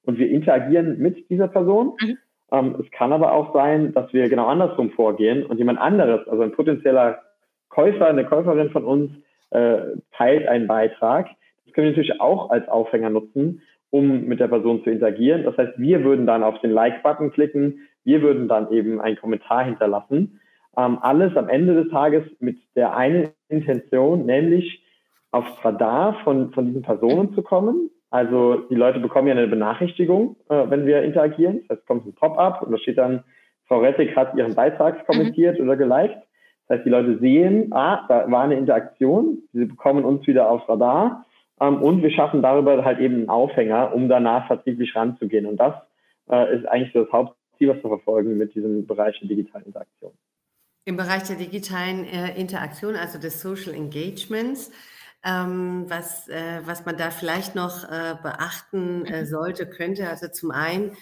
und 0.05 0.19
wir 0.19 0.29
interagieren 0.29 0.99
mit 0.99 1.29
dieser 1.31 1.49
Person. 1.49 1.95
Mhm. 2.01 2.19
Ähm, 2.53 2.77
es 2.81 2.91
kann 2.91 3.13
aber 3.13 3.33
auch 3.33 3.55
sein, 3.55 3.95
dass 3.95 4.13
wir 4.13 4.29
genau 4.29 4.47
andersrum 4.47 4.91
vorgehen 4.91 5.47
und 5.47 5.57
jemand 5.59 5.81
anderes, 5.81 6.27
also 6.29 6.43
ein 6.43 6.53
potenzieller 6.53 7.23
Käufer, 7.71 8.07
eine 8.07 8.27
Käuferin 8.27 8.71
von 8.71 8.85
uns, 8.85 9.11
äh, 9.51 9.97
teilt 10.17 10.47
einen 10.49 10.67
Beitrag. 10.67 11.29
Das 11.65 11.73
können 11.73 11.87
wir 11.87 11.93
natürlich 11.93 12.21
auch 12.21 12.51
als 12.51 12.69
Aufhänger 12.69 13.09
nutzen, 13.09 13.63
um 13.91 14.25
mit 14.25 14.41
der 14.41 14.49
Person 14.49 14.85
zu 14.85 14.91
interagieren. 14.91 15.45
Das 15.45 15.57
heißt, 15.57 15.79
wir 15.79 16.05
würden 16.05 16.27
dann 16.27 16.43
auf 16.43 16.61
den 16.61 16.73
Like-Button 16.73 17.33
klicken, 17.33 17.89
wir 18.05 18.21
würden 18.21 18.49
dann 18.49 18.71
eben 18.71 19.01
einen 19.01 19.17
Kommentar 19.17 19.65
hinterlassen. 19.65 20.41
Ähm, 20.77 20.99
alles 21.01 21.35
am 21.37 21.49
Ende 21.49 21.75
des 21.75 21.91
Tages 21.91 22.25
mit 22.39 22.59
der 22.77 22.95
einen 22.95 23.31
Intention, 23.49 24.27
nämlich 24.27 24.83
aufs 25.33 25.53
Radar 25.65 26.15
von, 26.23 26.53
von 26.53 26.67
diesen 26.67 26.83
Personen 26.83 27.35
zu 27.35 27.43
kommen. 27.43 27.91
Also 28.11 28.57
die 28.71 28.75
Leute 28.75 29.01
bekommen 29.01 29.29
ja 29.29 29.35
eine 29.35 29.49
Benachrichtigung, 29.49 30.37
äh, 30.49 30.69
wenn 30.69 30.87
wir 30.87 31.03
interagieren. 31.03 31.65
Das 31.67 31.79
heißt, 31.79 31.87
kommt 31.87 32.07
ein 32.07 32.15
Pop-up 32.15 32.63
und 32.63 32.73
da 32.73 32.79
steht 32.79 32.99
dann, 32.99 33.25
Frau 33.67 33.81
Rettig 33.81 34.15
hat 34.15 34.35
ihren 34.37 34.55
Beitrag 34.55 35.07
kommentiert 35.07 35.59
mhm. 35.59 35.65
oder 35.65 35.77
geliked. 35.77 36.19
Das 36.69 36.77
heißt, 36.77 36.87
die 36.87 36.91
Leute 36.91 37.19
sehen, 37.19 37.73
ah, 37.73 38.05
da 38.09 38.31
war 38.31 38.45
eine 38.45 38.57
Interaktion, 38.57 39.39
sie 39.53 39.65
bekommen 39.65 40.05
uns 40.05 40.27
wieder 40.27 40.51
aufs 40.51 40.69
Radar 40.69 41.25
ähm, 41.61 41.83
und 41.83 42.03
wir 42.03 42.11
schaffen 42.11 42.43
darüber 42.43 42.85
halt 42.85 43.01
eben 43.01 43.15
einen 43.15 43.29
Aufhänger, 43.31 43.95
um 43.95 44.09
danach 44.09 44.47
vertrieblich 44.47 44.95
ranzugehen. 44.95 45.47
Und 45.47 45.57
das 45.57 45.75
äh, 46.31 46.57
ist 46.57 46.67
eigentlich 46.67 46.93
das 46.93 47.11
Hauptziel, 47.11 47.71
was 47.71 47.83
wir 47.83 47.89
verfolgen 47.89 48.37
mit 48.37 48.55
diesem 48.55 48.87
Bereich 48.87 49.19
der 49.21 49.29
digitalen 49.29 49.65
Interaktion. 49.65 50.13
Im 50.85 50.97
Bereich 50.97 51.23
der 51.23 51.37
digitalen 51.37 52.05
äh, 52.05 52.39
Interaktion, 52.39 52.97
also 52.97 53.19
des 53.19 53.41
Social 53.41 53.73
Engagements, 53.73 54.71
ähm, 55.25 55.85
was, 55.89 56.29
äh, 56.29 56.61
was 56.65 56.85
man 56.85 56.97
da 56.97 57.11
vielleicht 57.11 57.55
noch 57.55 57.85
äh, 57.85 58.17
beachten 58.23 59.07
äh, 59.07 59.23
mhm. 59.23 59.27
sollte, 59.27 59.67
könnte, 59.67 60.09
also 60.09 60.29
zum 60.29 60.51
einen, 60.51 60.97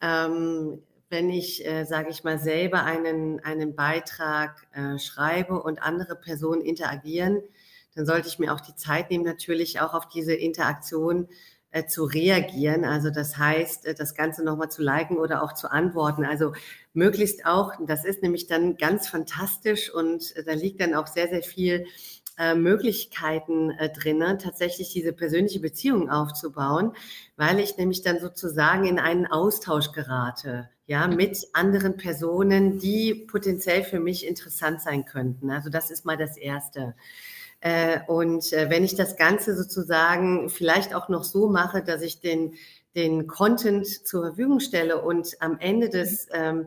ähm, 0.00 0.82
wenn 1.10 1.30
ich, 1.30 1.66
äh, 1.66 1.84
sage 1.84 2.10
ich 2.10 2.24
mal, 2.24 2.38
selber 2.38 2.84
einen, 2.84 3.40
einen 3.40 3.74
Beitrag 3.74 4.66
äh, 4.72 4.98
schreibe 4.98 5.62
und 5.62 5.82
andere 5.82 6.16
Personen 6.16 6.60
interagieren, 6.62 7.42
dann 7.94 8.06
sollte 8.06 8.28
ich 8.28 8.38
mir 8.38 8.52
auch 8.52 8.60
die 8.60 8.74
Zeit 8.74 9.10
nehmen, 9.10 9.24
natürlich 9.24 9.80
auch 9.80 9.94
auf 9.94 10.08
diese 10.08 10.34
Interaktion 10.34 11.28
äh, 11.70 11.86
zu 11.86 12.04
reagieren. 12.04 12.84
Also 12.84 13.10
das 13.10 13.36
heißt, 13.36 13.86
äh, 13.86 13.94
das 13.94 14.14
Ganze 14.14 14.44
nochmal 14.44 14.70
zu 14.70 14.82
liken 14.82 15.18
oder 15.18 15.42
auch 15.42 15.54
zu 15.54 15.70
antworten. 15.70 16.24
Also 16.24 16.52
möglichst 16.92 17.46
auch, 17.46 17.72
das 17.86 18.04
ist 18.04 18.22
nämlich 18.22 18.46
dann 18.46 18.76
ganz 18.76 19.08
fantastisch 19.08 19.92
und 19.92 20.36
äh, 20.36 20.44
da 20.44 20.52
liegt 20.52 20.80
dann 20.80 20.94
auch 20.94 21.08
sehr, 21.08 21.28
sehr 21.28 21.42
viel 21.42 21.86
äh, 22.38 22.54
Möglichkeiten 22.54 23.70
äh, 23.72 23.90
drinnen, 23.90 24.38
tatsächlich 24.38 24.92
diese 24.92 25.12
persönliche 25.12 25.60
Beziehung 25.60 26.10
aufzubauen, 26.10 26.92
weil 27.36 27.60
ich 27.60 27.76
nämlich 27.76 28.02
dann 28.02 28.20
sozusagen 28.20 28.84
in 28.84 28.98
einen 28.98 29.26
Austausch 29.26 29.92
gerate, 29.92 30.68
ja, 30.86 31.06
mhm. 31.06 31.16
mit 31.16 31.38
anderen 31.52 31.96
Personen, 31.96 32.78
die 32.78 33.14
potenziell 33.14 33.84
für 33.84 34.00
mich 34.00 34.26
interessant 34.26 34.80
sein 34.80 35.04
könnten. 35.04 35.50
Also 35.50 35.70
das 35.70 35.90
ist 35.90 36.04
mal 36.04 36.16
das 36.16 36.36
Erste. 36.36 36.94
Äh, 37.60 38.00
und 38.08 38.52
äh, 38.52 38.68
wenn 38.68 38.84
ich 38.84 38.94
das 38.94 39.16
Ganze 39.16 39.56
sozusagen 39.56 40.50
vielleicht 40.50 40.94
auch 40.94 41.08
noch 41.08 41.24
so 41.24 41.48
mache, 41.48 41.82
dass 41.82 42.02
ich 42.02 42.20
den, 42.20 42.54
den 42.94 43.26
Content 43.26 43.86
zur 43.86 44.26
Verfügung 44.26 44.60
stelle 44.60 45.00
und 45.00 45.36
am 45.40 45.58
Ende 45.58 45.88
des, 45.88 46.28
ähm, 46.32 46.62
äh, 46.62 46.64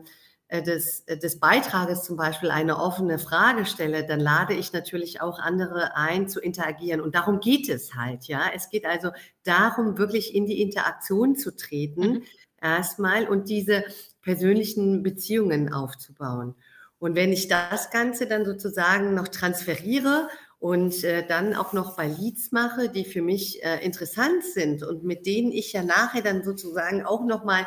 des, 0.50 1.04
des 1.04 1.38
Beitrages 1.40 2.04
zum 2.04 2.16
Beispiel 2.16 2.50
eine 2.50 2.78
offene 2.78 3.18
Frage 3.18 3.66
stelle, 3.66 4.06
dann 4.06 4.20
lade 4.20 4.54
ich 4.54 4.72
natürlich 4.72 5.20
auch 5.20 5.38
andere 5.38 5.94
ein 5.96 6.28
zu 6.28 6.40
interagieren. 6.40 7.00
Und 7.00 7.14
darum 7.14 7.40
geht 7.40 7.68
es 7.68 7.94
halt, 7.94 8.24
ja. 8.24 8.42
Es 8.54 8.70
geht 8.70 8.86
also 8.86 9.10
darum, 9.44 9.98
wirklich 9.98 10.34
in 10.34 10.46
die 10.46 10.62
Interaktion 10.62 11.36
zu 11.36 11.54
treten, 11.54 12.12
mhm. 12.12 12.22
erstmal 12.62 13.28
und 13.28 13.48
diese 13.50 13.84
persönlichen 14.22 15.02
Beziehungen 15.02 15.72
aufzubauen. 15.72 16.54
Und 16.98 17.14
wenn 17.14 17.32
ich 17.32 17.48
das 17.48 17.90
Ganze 17.90 18.26
dann 18.26 18.44
sozusagen 18.44 19.14
noch 19.14 19.28
transferiere 19.28 20.28
und 20.58 21.04
äh, 21.04 21.24
dann 21.26 21.54
auch 21.54 21.72
noch 21.72 21.96
bei 21.96 22.08
Leads 22.08 22.50
mache, 22.50 22.88
die 22.88 23.04
für 23.04 23.22
mich 23.22 23.62
äh, 23.62 23.84
interessant 23.84 24.44
sind 24.44 24.82
und 24.82 25.04
mit 25.04 25.24
denen 25.26 25.52
ich 25.52 25.72
ja 25.72 25.84
nachher 25.84 26.22
dann 26.22 26.42
sozusagen 26.42 27.04
auch 27.04 27.24
nochmal 27.24 27.66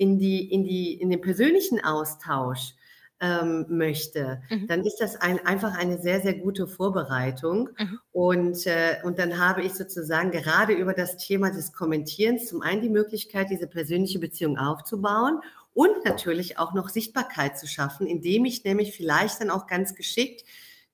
in 0.00 0.18
die, 0.18 0.50
in 0.50 0.64
die, 0.64 0.94
in 0.94 1.10
den 1.10 1.20
persönlichen 1.20 1.84
Austausch 1.84 2.74
ähm, 3.20 3.66
möchte, 3.68 4.40
mhm. 4.48 4.66
dann 4.66 4.82
ist 4.82 4.96
das 4.96 5.16
ein, 5.16 5.44
einfach 5.44 5.76
eine 5.76 6.00
sehr, 6.00 6.22
sehr 6.22 6.32
gute 6.32 6.66
Vorbereitung. 6.66 7.68
Mhm. 7.78 7.98
Und, 8.10 8.66
äh, 8.66 8.96
und 9.04 9.18
dann 9.18 9.38
habe 9.38 9.62
ich 9.62 9.74
sozusagen 9.74 10.30
gerade 10.30 10.72
über 10.72 10.94
das 10.94 11.18
Thema 11.18 11.50
des 11.50 11.74
Kommentierens 11.74 12.46
zum 12.46 12.62
einen 12.62 12.80
die 12.80 12.88
Möglichkeit, 12.88 13.50
diese 13.50 13.66
persönliche 13.66 14.18
Beziehung 14.18 14.56
aufzubauen 14.56 15.40
und 15.74 16.02
natürlich 16.06 16.58
auch 16.58 16.72
noch 16.72 16.88
Sichtbarkeit 16.88 17.58
zu 17.58 17.66
schaffen, 17.66 18.06
indem 18.06 18.46
ich 18.46 18.64
nämlich 18.64 18.96
vielleicht 18.96 19.42
dann 19.42 19.50
auch 19.50 19.66
ganz 19.66 19.94
geschickt 19.94 20.46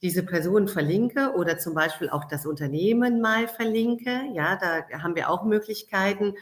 diese 0.03 0.25
Person 0.25 0.66
verlinke 0.66 1.33
oder 1.37 1.59
zum 1.59 1.75
Beispiel 1.75 2.11
auch 2.11 2.25
das 2.25 2.45
Unternehmen 2.45 3.21
mal 3.21 3.47
verlinke. 3.47 4.23
Ja, 4.35 4.57
da 4.57 5.01
haben 5.01 5.14
wir 5.14 5.31
auch 5.31 5.45
Möglichkeiten, 5.45 6.35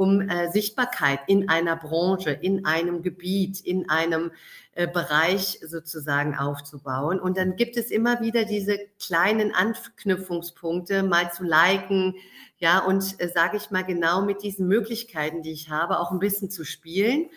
um 0.00 0.22
äh, 0.22 0.50
Sichtbarkeit 0.50 1.20
in 1.26 1.50
einer 1.50 1.76
Branche, 1.76 2.30
in 2.30 2.64
einem 2.64 3.02
Gebiet, 3.02 3.60
in 3.60 3.90
einem 3.90 4.30
äh, 4.72 4.88
Bereich 4.88 5.60
sozusagen 5.62 6.34
aufzubauen. 6.34 7.20
Und 7.20 7.36
dann 7.36 7.54
gibt 7.54 7.76
es 7.76 7.90
immer 7.90 8.22
wieder 8.22 8.46
diese 8.46 8.78
kleinen 8.98 9.54
Anknüpfungspunkte, 9.54 11.02
mal 11.02 11.30
zu 11.30 11.44
liken, 11.44 12.14
ja, 12.56 12.78
und 12.78 13.20
äh, 13.20 13.28
sage 13.28 13.58
ich 13.58 13.70
mal 13.70 13.84
genau 13.84 14.22
mit 14.22 14.42
diesen 14.42 14.68
Möglichkeiten, 14.68 15.42
die 15.42 15.52
ich 15.52 15.68
habe, 15.68 16.00
auch 16.00 16.12
ein 16.12 16.18
bisschen 16.18 16.50
zu 16.50 16.64
spielen 16.64 17.28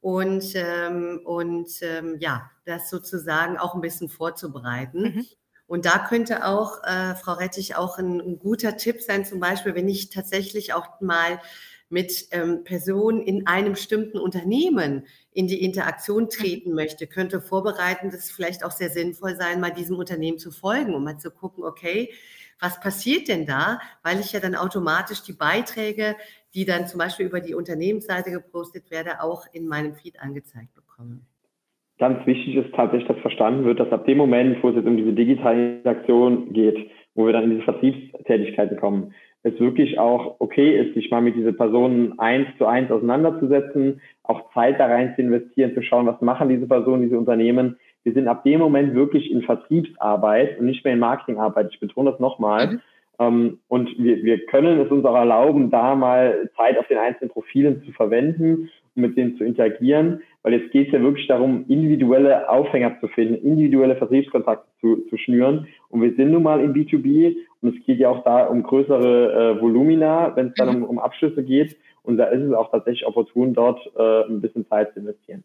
und, 0.00 0.44
ähm, 0.54 1.20
und 1.24 1.68
ähm, 1.82 2.18
ja, 2.20 2.48
das 2.64 2.90
sozusagen 2.90 3.58
auch 3.58 3.74
ein 3.74 3.80
bisschen 3.80 4.08
vorzubereiten. 4.08 5.02
Mhm. 5.02 5.26
Und 5.66 5.84
da 5.84 5.98
könnte 5.98 6.46
auch, 6.46 6.84
äh, 6.84 7.16
Frau 7.16 7.32
Rettich, 7.32 7.74
auch 7.74 7.98
ein, 7.98 8.20
ein, 8.20 8.38
guter 8.38 8.76
Tipp 8.76 9.02
sein, 9.02 9.24
zum 9.24 9.40
Beispiel, 9.40 9.74
wenn 9.74 9.88
ich 9.88 10.10
tatsächlich 10.10 10.74
auch 10.74 11.00
mal 11.00 11.40
mit 11.94 12.26
ähm, 12.32 12.64
Personen 12.64 13.22
in 13.22 13.46
einem 13.46 13.72
bestimmten 13.72 14.18
Unternehmen 14.18 15.06
in 15.32 15.46
die 15.46 15.64
Interaktion 15.64 16.28
treten 16.28 16.70
mhm. 16.70 16.76
möchte, 16.76 17.06
könnte 17.06 17.40
vorbereiten, 17.40 18.10
das 18.10 18.30
vielleicht 18.30 18.64
auch 18.64 18.72
sehr 18.72 18.90
sinnvoll 18.90 19.36
sein, 19.36 19.60
mal 19.60 19.70
diesem 19.70 19.96
Unternehmen 19.96 20.38
zu 20.38 20.50
folgen, 20.50 20.94
um 20.94 21.04
mal 21.04 21.18
zu 21.18 21.30
gucken, 21.30 21.64
okay, 21.64 22.12
was 22.60 22.78
passiert 22.80 23.28
denn 23.28 23.46
da? 23.46 23.80
Weil 24.02 24.20
ich 24.20 24.32
ja 24.32 24.40
dann 24.40 24.54
automatisch 24.54 25.22
die 25.22 25.32
Beiträge 25.32 26.16
die 26.54 26.64
dann 26.64 26.86
zum 26.86 26.98
Beispiel 26.98 27.26
über 27.26 27.40
die 27.40 27.54
Unternehmensseite 27.54 28.30
gepostet 28.30 28.90
werde, 28.90 29.20
auch 29.20 29.46
in 29.52 29.66
meinem 29.66 29.94
Feed 29.94 30.20
angezeigt 30.20 30.74
bekomme. 30.74 31.20
Ganz 31.98 32.24
wichtig 32.26 32.56
ist 32.56 32.74
tatsächlich, 32.74 33.08
dass 33.08 33.18
verstanden 33.18 33.64
wird, 33.64 33.80
dass 33.80 33.90
ab 33.92 34.06
dem 34.06 34.18
Moment, 34.18 34.62
wo 34.62 34.70
es 34.70 34.76
jetzt 34.76 34.86
um 34.86 34.96
diese 34.96 35.12
digitale 35.12 35.76
Interaktion 35.76 36.52
geht, 36.52 36.90
wo 37.14 37.26
wir 37.26 37.32
dann 37.32 37.44
in 37.44 37.50
diese 37.50 37.62
Vertriebstätigkeiten 37.62 38.76
kommen, 38.78 39.14
es 39.44 39.60
wirklich 39.60 39.98
auch 39.98 40.36
okay 40.38 40.80
ist, 40.80 40.94
sich 40.94 41.10
mal 41.10 41.20
mit 41.20 41.36
diesen 41.36 41.56
Personen 41.56 42.18
eins 42.18 42.48
zu 42.56 42.66
eins 42.66 42.90
auseinanderzusetzen, 42.90 44.00
auch 44.22 44.50
Zeit 44.54 44.80
da 44.80 44.86
rein 44.86 45.12
zu 45.14 45.20
investieren, 45.20 45.74
zu 45.74 45.82
schauen, 45.82 46.06
was 46.06 46.20
machen 46.22 46.48
diese 46.48 46.66
Personen, 46.66 47.02
diese 47.02 47.18
Unternehmen. 47.18 47.76
Wir 48.04 48.14
sind 48.14 48.26
ab 48.26 48.42
dem 48.44 48.60
Moment 48.60 48.94
wirklich 48.94 49.30
in 49.30 49.42
Vertriebsarbeit 49.42 50.58
und 50.58 50.66
nicht 50.66 50.82
mehr 50.82 50.94
in 50.94 50.98
Marketingarbeit. 50.98 51.68
Ich 51.70 51.78
betone 51.78 52.10
das 52.10 52.20
nochmal. 52.20 52.66
Mhm. 52.66 52.80
Ähm, 53.18 53.58
und 53.68 53.90
wir, 53.98 54.24
wir 54.24 54.46
können 54.46 54.80
es 54.80 54.90
uns 54.90 55.04
auch 55.04 55.14
erlauben, 55.14 55.70
da 55.70 55.94
mal 55.94 56.50
Zeit 56.56 56.78
auf 56.78 56.88
den 56.88 56.98
einzelnen 56.98 57.30
Profilen 57.30 57.82
zu 57.84 57.92
verwenden 57.92 58.70
und 58.96 59.02
mit 59.02 59.16
denen 59.16 59.36
zu 59.36 59.44
interagieren, 59.44 60.22
weil 60.44 60.52
jetzt 60.52 60.70
geht 60.72 60.88
es 60.88 60.92
ja 60.92 61.02
wirklich 61.02 61.26
darum, 61.26 61.64
individuelle 61.68 62.48
Aufhänger 62.50 63.00
zu 63.00 63.08
finden, 63.08 63.34
individuelle 63.34 63.96
Vertriebskontakte 63.96 64.68
zu, 64.80 64.96
zu 65.08 65.16
schnüren. 65.16 65.66
Und 65.88 66.02
wir 66.02 66.14
sind 66.14 66.30
nun 66.30 66.42
mal 66.42 66.60
im 66.60 66.74
B2B 66.74 67.34
und 67.62 67.74
es 67.74 67.86
geht 67.86 67.98
ja 67.98 68.10
auch 68.10 68.22
da 68.24 68.44
um 68.44 68.62
größere 68.62 69.56
äh, 69.56 69.60
Volumina, 69.60 70.36
wenn 70.36 70.48
es 70.48 70.54
dann 70.54 70.68
um, 70.68 70.84
um 70.84 70.98
Abschlüsse 70.98 71.42
geht. 71.42 71.76
Und 72.02 72.18
da 72.18 72.26
ist 72.26 72.42
es 72.42 72.52
auch 72.52 72.70
tatsächlich 72.70 73.06
opportun, 73.06 73.54
dort 73.54 73.80
äh, 73.96 74.24
ein 74.28 74.42
bisschen 74.42 74.68
Zeit 74.68 74.92
zu 74.92 75.00
investieren. 75.00 75.42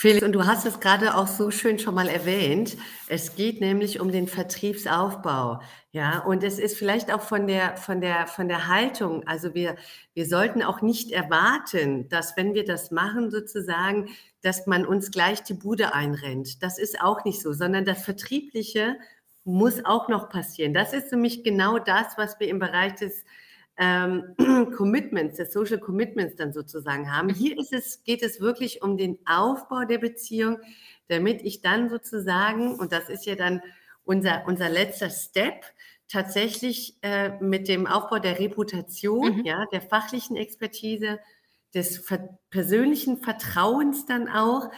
Felix, 0.00 0.24
und 0.24 0.30
du 0.30 0.46
hast 0.46 0.64
es 0.64 0.78
gerade 0.78 1.16
auch 1.16 1.26
so 1.26 1.50
schön 1.50 1.80
schon 1.80 1.96
mal 1.96 2.06
erwähnt. 2.06 2.76
Es 3.08 3.34
geht 3.34 3.60
nämlich 3.60 3.98
um 3.98 4.12
den 4.12 4.28
Vertriebsaufbau. 4.28 5.60
Ja, 5.90 6.20
und 6.20 6.44
es 6.44 6.60
ist 6.60 6.78
vielleicht 6.78 7.12
auch 7.12 7.22
von 7.22 7.48
der, 7.48 7.76
von 7.76 8.00
der, 8.00 8.28
von 8.28 8.46
der 8.46 8.68
Haltung. 8.68 9.26
Also 9.26 9.54
wir, 9.54 9.74
wir 10.14 10.26
sollten 10.26 10.62
auch 10.62 10.82
nicht 10.82 11.10
erwarten, 11.10 12.08
dass 12.10 12.36
wenn 12.36 12.54
wir 12.54 12.64
das 12.64 12.92
machen, 12.92 13.32
sozusagen, 13.32 14.10
dass 14.42 14.66
man 14.66 14.86
uns 14.86 15.10
gleich 15.10 15.42
die 15.42 15.54
Bude 15.54 15.94
einrennt. 15.94 16.62
Das 16.62 16.78
ist 16.78 17.00
auch 17.00 17.24
nicht 17.24 17.40
so, 17.40 17.52
sondern 17.52 17.84
das 17.84 18.04
Vertriebliche 18.04 18.96
muss 19.44 19.84
auch 19.84 20.08
noch 20.08 20.28
passieren. 20.28 20.74
Das 20.74 20.92
ist 20.92 21.10
nämlich 21.10 21.42
genau 21.42 21.78
das, 21.78 22.16
was 22.16 22.38
wir 22.38 22.48
im 22.48 22.58
Bereich 22.58 22.94
des 22.94 23.24
ähm, 23.78 24.34
Commitments, 24.76 25.36
der 25.36 25.46
Social 25.46 25.78
Commitments 25.78 26.36
dann 26.36 26.52
sozusagen 26.52 27.10
haben. 27.10 27.30
Hier 27.30 27.58
ist 27.58 27.72
es, 27.72 28.04
geht 28.04 28.22
es 28.22 28.40
wirklich 28.40 28.82
um 28.82 28.96
den 28.96 29.18
Aufbau 29.24 29.84
der 29.84 29.98
Beziehung, 29.98 30.58
damit 31.08 31.42
ich 31.42 31.62
dann 31.62 31.88
sozusagen, 31.88 32.74
und 32.74 32.92
das 32.92 33.08
ist 33.08 33.24
ja 33.24 33.36
dann 33.36 33.62
unser, 34.04 34.44
unser 34.46 34.68
letzter 34.68 35.10
Step, 35.10 35.64
tatsächlich 36.08 36.96
äh, 37.02 37.38
mit 37.40 37.68
dem 37.68 37.86
Aufbau 37.86 38.18
der 38.18 38.38
Reputation, 38.38 39.38
mhm. 39.38 39.44
ja, 39.44 39.66
der 39.72 39.82
fachlichen 39.82 40.36
Expertise, 40.36 41.18
des 41.74 41.98
ver 41.98 42.38
persönlichen 42.50 43.18
Vertrauens 43.18 44.06
dann 44.06 44.28
auch, 44.28 44.70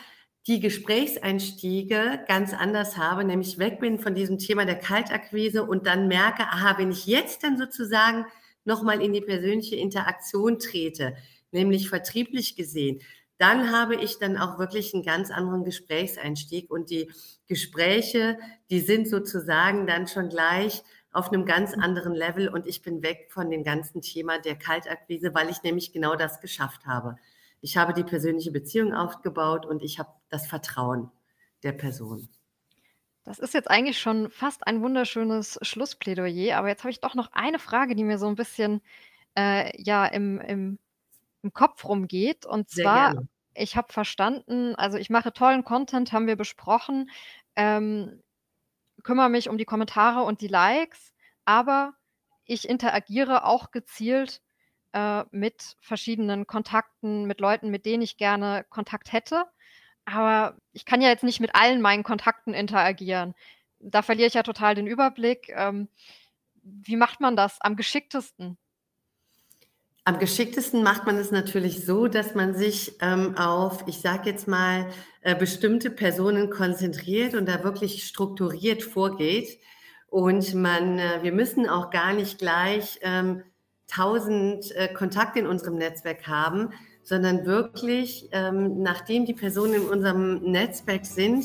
die 0.46 0.61
Gesprächseinstiege 0.61 2.24
ganz 2.26 2.55
anders 2.55 2.96
habe, 2.96 3.24
nämlich 3.24 3.59
weg 3.59 3.79
bin 3.79 3.98
von 3.98 4.14
diesem 4.14 4.38
Thema 4.38 4.64
der 4.64 4.79
Kaltakquise 4.79 5.64
und 5.64 5.87
dann 5.87 6.09
merke, 6.09 6.44
aha, 6.44 6.79
wenn 6.79 6.90
ich 6.90 7.07
jetzt 7.07 7.44
dann 7.44 7.59
sozusagen 7.59 8.24
nochmal 8.64 9.03
in 9.03 9.12
die 9.12 9.20
persönliche 9.20 9.76
Interaktion 9.76 10.59
trete, 10.59 11.14
nämlich 11.53 11.88
vertrieblich 11.88 12.57
gesehen, 12.57 13.00
dann 13.38 13.70
habe 13.70 13.96
ich 13.96 14.18
dann 14.18 14.37
auch 14.37 14.59
wirklich 14.59 14.92
einen 14.92 15.03
ganz 15.03 15.31
anderen 15.31 15.64
Gesprächseinstieg 15.64 16.70
und 16.70 16.90
die 16.90 17.11
Gespräche, 17.46 18.38
die 18.70 18.81
sind 18.81 19.09
sozusagen 19.09 19.87
dann 19.87 20.07
schon 20.07 20.29
gleich 20.29 20.83
auf 21.12 21.33
einem 21.33 21.44
ganz 21.44 21.75
anderen 21.75 22.14
Level 22.14 22.49
und 22.49 22.66
ich 22.66 22.83
bin 22.83 23.03
weg 23.03 23.29
von 23.31 23.51
dem 23.51 23.64
ganzen 23.64 24.01
Thema 24.01 24.38
der 24.38 24.57
Kaltakquise, 24.57 25.35
weil 25.35 25.51
ich 25.51 25.62
nämlich 25.62 25.92
genau 25.92 26.14
das 26.14 26.40
geschafft 26.40 26.87
habe. 26.87 27.16
Ich 27.61 27.77
habe 27.77 27.92
die 27.92 28.05
persönliche 28.05 28.53
Beziehung 28.53 28.94
aufgebaut 28.94 29.66
und 29.66 29.83
ich 29.83 29.99
habe 29.99 30.11
das 30.29 30.46
Vertrauen 30.46 31.11
der 31.62 31.73
Person. 31.73 32.29
Das 33.25 33.38
ist 33.38 33.55
jetzt 33.55 33.70
eigentlich 33.70 34.01
schon 34.01 34.31
fast 34.31 34.66
ein 34.66 34.83
wunderschönes 34.83 35.59
Schlussplädoyer, 35.62 36.57
aber 36.57 36.68
jetzt 36.68 36.85
habe 36.85 36.90
ich 36.90 37.01
doch 37.01 37.14
noch 37.14 37.31
eine 37.33 37.59
Frage, 37.59 37.94
die 37.94 38.05
mir 38.05 38.18
so 38.18 38.27
ein 38.27 38.35
bisschen 38.35 38.81
äh, 39.37 39.70
ja 39.81 40.07
im, 40.07 40.40
im, 40.40 40.79
im 41.42 41.53
Kopf 41.53 41.85
rumgeht. 41.85 42.46
Und 42.46 42.70
Sehr 42.70 42.85
zwar, 42.85 43.12
gerne. 43.12 43.29
ich 43.55 43.77
habe 43.77 43.92
verstanden, 43.92 44.75
also 44.77 44.96
ich 44.96 45.11
mache 45.11 45.33
tollen 45.33 45.64
Content, 45.64 46.12
haben 46.12 46.27
wir 46.27 46.37
besprochen, 46.37 47.11
ähm, 47.57 48.23
kümmere 49.02 49.28
mich 49.28 49.48
um 49.48 49.58
die 49.58 49.64
Kommentare 49.64 50.22
und 50.22 50.40
die 50.40 50.48
Likes, 50.48 51.12
aber 51.44 51.94
ich 52.44 52.68
interagiere 52.68 53.44
auch 53.44 53.70
gezielt 53.70 54.42
äh, 54.92 55.24
mit 55.30 55.76
verschiedenen 55.80 56.46
Kontakten, 56.46 57.26
mit 57.26 57.40
Leuten, 57.40 57.70
mit 57.70 57.86
denen 57.86 58.02
ich 58.02 58.16
gerne 58.16 58.64
Kontakt 58.70 59.12
hätte. 59.12 59.44
Aber 60.04 60.56
ich 60.72 60.84
kann 60.84 61.02
ja 61.02 61.08
jetzt 61.08 61.24
nicht 61.24 61.40
mit 61.40 61.54
allen 61.54 61.80
meinen 61.80 62.02
Kontakten 62.02 62.54
interagieren. 62.54 63.34
Da 63.78 64.02
verliere 64.02 64.28
ich 64.28 64.34
ja 64.34 64.42
total 64.42 64.74
den 64.74 64.86
Überblick. 64.86 65.50
Ähm, 65.50 65.88
wie 66.62 66.96
macht 66.96 67.20
man 67.20 67.36
das 67.36 67.60
am 67.60 67.76
geschicktesten? 67.76 68.58
Am 70.11 70.18
geschicktesten 70.18 70.83
macht 70.83 71.07
man 71.07 71.18
es 71.18 71.31
natürlich 71.31 71.87
so, 71.87 72.09
dass 72.09 72.35
man 72.35 72.53
sich 72.53 72.96
ähm, 73.01 73.37
auf, 73.37 73.85
ich 73.87 74.01
sage 74.01 74.29
jetzt 74.29 74.49
mal, 74.49 74.88
äh, 75.20 75.37
bestimmte 75.37 75.88
Personen 75.88 76.51
konzentriert 76.51 77.37
und 77.37 77.49
da 77.49 77.62
wirklich 77.62 78.03
strukturiert 78.03 78.83
vorgeht. 78.83 79.61
Und 80.09 80.53
man, 80.53 80.99
äh, 80.99 81.20
wir 81.23 81.31
müssen 81.31 81.68
auch 81.68 81.90
gar 81.90 82.12
nicht 82.12 82.38
gleich 82.38 82.99
ähm, 83.03 83.44
tausend 83.87 84.75
äh, 84.75 84.92
Kontakte 84.92 85.38
in 85.38 85.46
unserem 85.46 85.77
Netzwerk 85.77 86.27
haben, 86.27 86.70
sondern 87.05 87.46
wirklich, 87.46 88.31
ähm, 88.33 88.83
nachdem 88.83 89.27
die 89.27 89.35
Personen 89.35 89.75
in 89.75 89.83
unserem 89.83 90.42
Netzwerk 90.42 91.07
sind, 91.07 91.44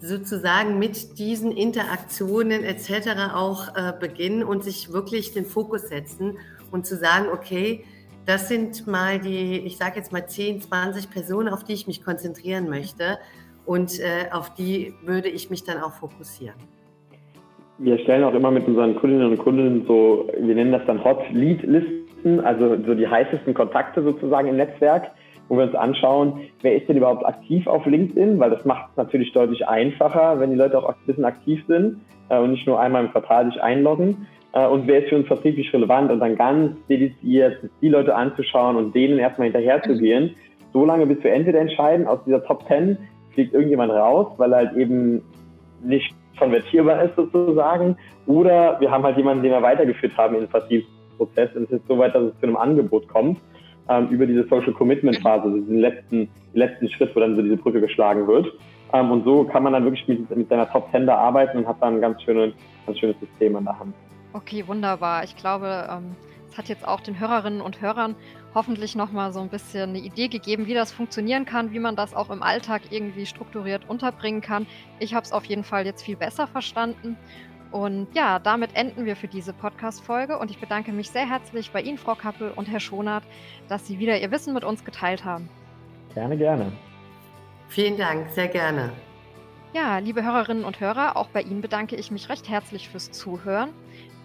sozusagen 0.00 0.78
mit 0.78 1.18
diesen 1.18 1.52
Interaktionen 1.52 2.64
etc. 2.64 3.34
auch 3.34 3.76
äh, 3.76 3.92
beginnen 4.00 4.44
und 4.44 4.64
sich 4.64 4.94
wirklich 4.94 5.34
den 5.34 5.44
Fokus 5.44 5.88
setzen 5.88 6.38
und 6.70 6.86
zu 6.86 6.96
sagen, 6.96 7.26
okay, 7.32 7.84
das 8.26 8.48
sind 8.48 8.86
mal 8.86 9.18
die, 9.18 9.58
ich 9.64 9.76
sage 9.76 9.96
jetzt 9.96 10.12
mal 10.12 10.26
10, 10.26 10.60
20 10.60 11.10
Personen, 11.10 11.48
auf 11.48 11.64
die 11.64 11.72
ich 11.72 11.86
mich 11.86 12.04
konzentrieren 12.04 12.68
möchte 12.68 13.18
und 13.66 13.98
äh, 14.00 14.30
auf 14.32 14.54
die 14.54 14.94
würde 15.04 15.28
ich 15.28 15.50
mich 15.50 15.64
dann 15.64 15.82
auch 15.82 15.92
fokussieren. 15.92 16.56
Wir 17.78 17.98
stellen 17.98 18.24
auch 18.24 18.34
immer 18.34 18.50
mit 18.50 18.66
unseren 18.66 18.94
Kundinnen 18.94 19.30
und 19.30 19.38
Kunden 19.38 19.86
so, 19.86 20.28
wir 20.38 20.54
nennen 20.54 20.72
das 20.72 20.82
dann 20.86 21.02
Hot 21.02 21.22
Lead 21.32 21.62
Listen, 21.62 22.40
also 22.40 22.76
so 22.84 22.94
die 22.94 23.08
heißesten 23.08 23.54
Kontakte 23.54 24.02
sozusagen 24.02 24.48
im 24.48 24.56
Netzwerk, 24.56 25.10
wo 25.48 25.56
wir 25.56 25.64
uns 25.64 25.74
anschauen, 25.74 26.40
wer 26.60 26.76
ist 26.76 26.88
denn 26.88 26.98
überhaupt 26.98 27.24
aktiv 27.24 27.66
auf 27.66 27.86
LinkedIn, 27.86 28.38
weil 28.38 28.50
das 28.50 28.64
macht 28.64 28.90
es 28.90 28.96
natürlich 28.96 29.32
deutlich 29.32 29.66
einfacher, 29.66 30.38
wenn 30.38 30.50
die 30.50 30.56
Leute 30.56 30.78
auch 30.78 30.88
ein 30.90 30.94
bisschen 31.06 31.24
aktiv 31.24 31.64
sind 31.66 32.00
äh, 32.28 32.38
und 32.38 32.52
nicht 32.52 32.66
nur 32.66 32.78
einmal 32.78 33.04
im 33.04 33.10
Quartal 33.10 33.46
sich 33.46 33.62
einloggen 33.62 34.26
äh, 34.52 34.66
und 34.66 34.86
wer 34.86 35.02
ist 35.02 35.08
für 35.08 35.16
uns 35.16 35.26
vertrieblich 35.26 35.72
relevant 35.72 36.10
und 36.10 36.20
dann 36.20 36.36
ganz 36.36 36.76
dediziert 36.88 37.58
die 37.80 37.88
Leute 37.88 38.14
anzuschauen 38.14 38.76
und 38.76 38.94
denen 38.94 39.18
erstmal 39.18 39.46
hinterherzugehen, 39.46 40.34
so 40.72 40.84
lange 40.84 41.06
bis 41.06 41.22
wir 41.22 41.32
entweder 41.32 41.60
entscheiden, 41.60 42.06
aus 42.06 42.20
dieser 42.24 42.44
Top 42.44 42.66
10 42.68 42.96
fliegt 43.34 43.54
irgendjemand 43.54 43.92
raus, 43.92 44.28
weil 44.36 44.52
er 44.52 44.58
halt 44.58 44.76
eben 44.76 45.22
nicht 45.82 46.14
konvertierbar 46.38 47.04
ist 47.04 47.16
sozusagen, 47.16 47.96
oder 48.26 48.80
wir 48.80 48.90
haben 48.90 49.04
halt 49.04 49.16
jemanden, 49.16 49.42
den 49.42 49.52
wir 49.52 49.62
weitergeführt 49.62 50.16
haben 50.16 50.34
in 50.34 50.42
den 50.42 50.50
Vertriebsprozess 50.50 51.54
und 51.54 51.64
es 51.64 51.80
ist 51.80 51.88
so 51.88 51.98
weit, 51.98 52.14
dass 52.14 52.24
es 52.24 52.40
zu 52.40 52.46
einem 52.46 52.56
Angebot 52.56 53.08
kommt 53.08 53.38
ähm, 53.88 54.08
über 54.08 54.26
diese 54.26 54.44
Social 54.44 54.72
Commitment 54.72 55.18
Phase, 55.20 55.52
diesen 55.52 55.78
letzten, 55.78 56.28
letzten 56.54 56.88
Schritt, 56.88 57.14
wo 57.14 57.20
dann 57.20 57.36
so 57.36 57.42
diese 57.42 57.56
Brücke 57.56 57.80
geschlagen 57.80 58.26
wird. 58.26 58.46
Ähm, 58.92 59.10
und 59.10 59.24
so 59.24 59.44
kann 59.44 59.62
man 59.62 59.72
dann 59.72 59.84
wirklich 59.84 60.06
mit, 60.08 60.34
mit 60.34 60.48
seiner 60.48 60.70
Top 60.70 60.90
10 60.92 61.06
da 61.06 61.16
arbeiten 61.16 61.58
und 61.58 61.66
hat 61.66 61.76
dann 61.80 61.96
ein 61.96 62.00
ganz, 62.00 62.22
schöne, 62.22 62.52
ganz 62.86 62.98
schönes 62.98 63.18
System 63.20 63.56
an 63.56 63.64
der 63.64 63.78
Hand. 63.78 63.94
Okay, 64.32 64.66
wunderbar. 64.66 65.24
Ich 65.24 65.36
glaube, 65.36 65.88
ähm, 65.90 66.14
es 66.50 66.58
hat 66.58 66.68
jetzt 66.68 66.86
auch 66.86 67.00
den 67.00 67.18
Hörerinnen 67.18 67.60
und 67.60 67.80
Hörern 67.80 68.14
hoffentlich 68.54 68.96
nochmal 68.96 69.32
so 69.32 69.40
ein 69.40 69.48
bisschen 69.48 69.90
eine 69.90 69.98
Idee 69.98 70.28
gegeben, 70.28 70.66
wie 70.66 70.74
das 70.74 70.92
funktionieren 70.92 71.44
kann, 71.44 71.72
wie 71.72 71.78
man 71.78 71.96
das 71.96 72.14
auch 72.14 72.30
im 72.30 72.42
Alltag 72.42 72.82
irgendwie 72.90 73.26
strukturiert 73.26 73.88
unterbringen 73.88 74.40
kann. 74.40 74.66
Ich 74.98 75.14
habe 75.14 75.24
es 75.24 75.32
auf 75.32 75.44
jeden 75.44 75.64
Fall 75.64 75.86
jetzt 75.86 76.02
viel 76.02 76.16
besser 76.16 76.46
verstanden. 76.46 77.16
Und 77.70 78.08
ja, 78.14 78.40
damit 78.40 78.74
enden 78.74 79.04
wir 79.04 79.14
für 79.14 79.28
diese 79.28 79.52
Podcast-Folge 79.52 80.38
und 80.38 80.50
ich 80.50 80.58
bedanke 80.58 80.90
mich 80.90 81.10
sehr 81.10 81.28
herzlich 81.28 81.70
bei 81.70 81.80
Ihnen, 81.80 81.98
Frau 81.98 82.16
Kappel 82.16 82.50
und 82.50 82.68
Herr 82.68 82.80
Schonert, 82.80 83.22
dass 83.68 83.86
Sie 83.86 84.00
wieder 84.00 84.20
Ihr 84.20 84.32
Wissen 84.32 84.54
mit 84.54 84.64
uns 84.64 84.84
geteilt 84.84 85.24
haben. 85.24 85.48
Gerne, 86.14 86.36
gerne. 86.36 86.72
Vielen 87.68 87.96
Dank, 87.96 88.28
sehr 88.30 88.48
gerne. 88.48 88.90
Ja, 89.72 89.98
liebe 89.98 90.24
Hörerinnen 90.24 90.64
und 90.64 90.80
Hörer, 90.80 91.16
auch 91.16 91.28
bei 91.28 91.42
Ihnen 91.42 91.60
bedanke 91.60 91.94
ich 91.94 92.10
mich 92.10 92.28
recht 92.28 92.48
herzlich 92.48 92.88
fürs 92.88 93.12
Zuhören. 93.12 93.70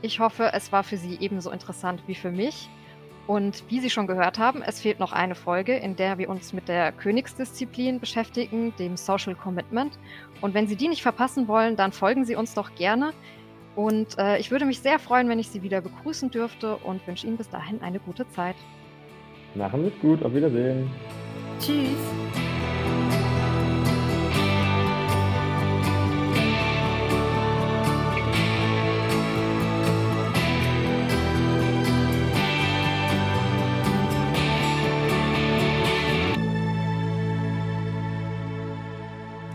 Ich 0.05 0.19
hoffe, 0.19 0.51
es 0.53 0.71
war 0.71 0.83
für 0.83 0.97
Sie 0.97 1.17
ebenso 1.19 1.49
interessant 1.49 2.03
wie 2.05 2.13
für 2.13 2.29
mich. 2.29 2.69
Und 3.25 3.63
wie 3.69 3.79
Sie 3.79 3.89
schon 3.89 4.05
gehört 4.05 4.37
haben, 4.37 4.61
es 4.61 4.79
fehlt 4.79 4.99
noch 4.99 5.11
eine 5.11 5.33
Folge, 5.33 5.75
in 5.75 5.95
der 5.95 6.19
wir 6.19 6.29
uns 6.29 6.53
mit 6.53 6.67
der 6.67 6.91
Königsdisziplin 6.91 7.99
beschäftigen, 7.99 8.71
dem 8.77 8.97
Social 8.97 9.33
Commitment. 9.33 9.97
Und 10.41 10.53
wenn 10.53 10.67
Sie 10.67 10.75
die 10.75 10.89
nicht 10.89 11.01
verpassen 11.01 11.47
wollen, 11.47 11.75
dann 11.75 11.91
folgen 11.91 12.23
Sie 12.23 12.35
uns 12.35 12.53
doch 12.53 12.75
gerne. 12.75 13.13
Und 13.75 14.19
äh, 14.19 14.37
ich 14.37 14.51
würde 14.51 14.65
mich 14.65 14.79
sehr 14.79 14.99
freuen, 14.99 15.27
wenn 15.27 15.39
ich 15.39 15.49
Sie 15.49 15.63
wieder 15.63 15.81
begrüßen 15.81 16.29
dürfte 16.29 16.77
und 16.77 17.05
wünsche 17.07 17.25
Ihnen 17.25 17.37
bis 17.37 17.49
dahin 17.49 17.81
eine 17.81 17.99
gute 17.99 18.29
Zeit. 18.29 18.55
Machen 19.55 19.81
Sie 19.81 19.87
es 19.87 19.99
gut, 20.01 20.21
auf 20.21 20.35
Wiedersehen. 20.35 20.87
Tschüss. 21.59 21.97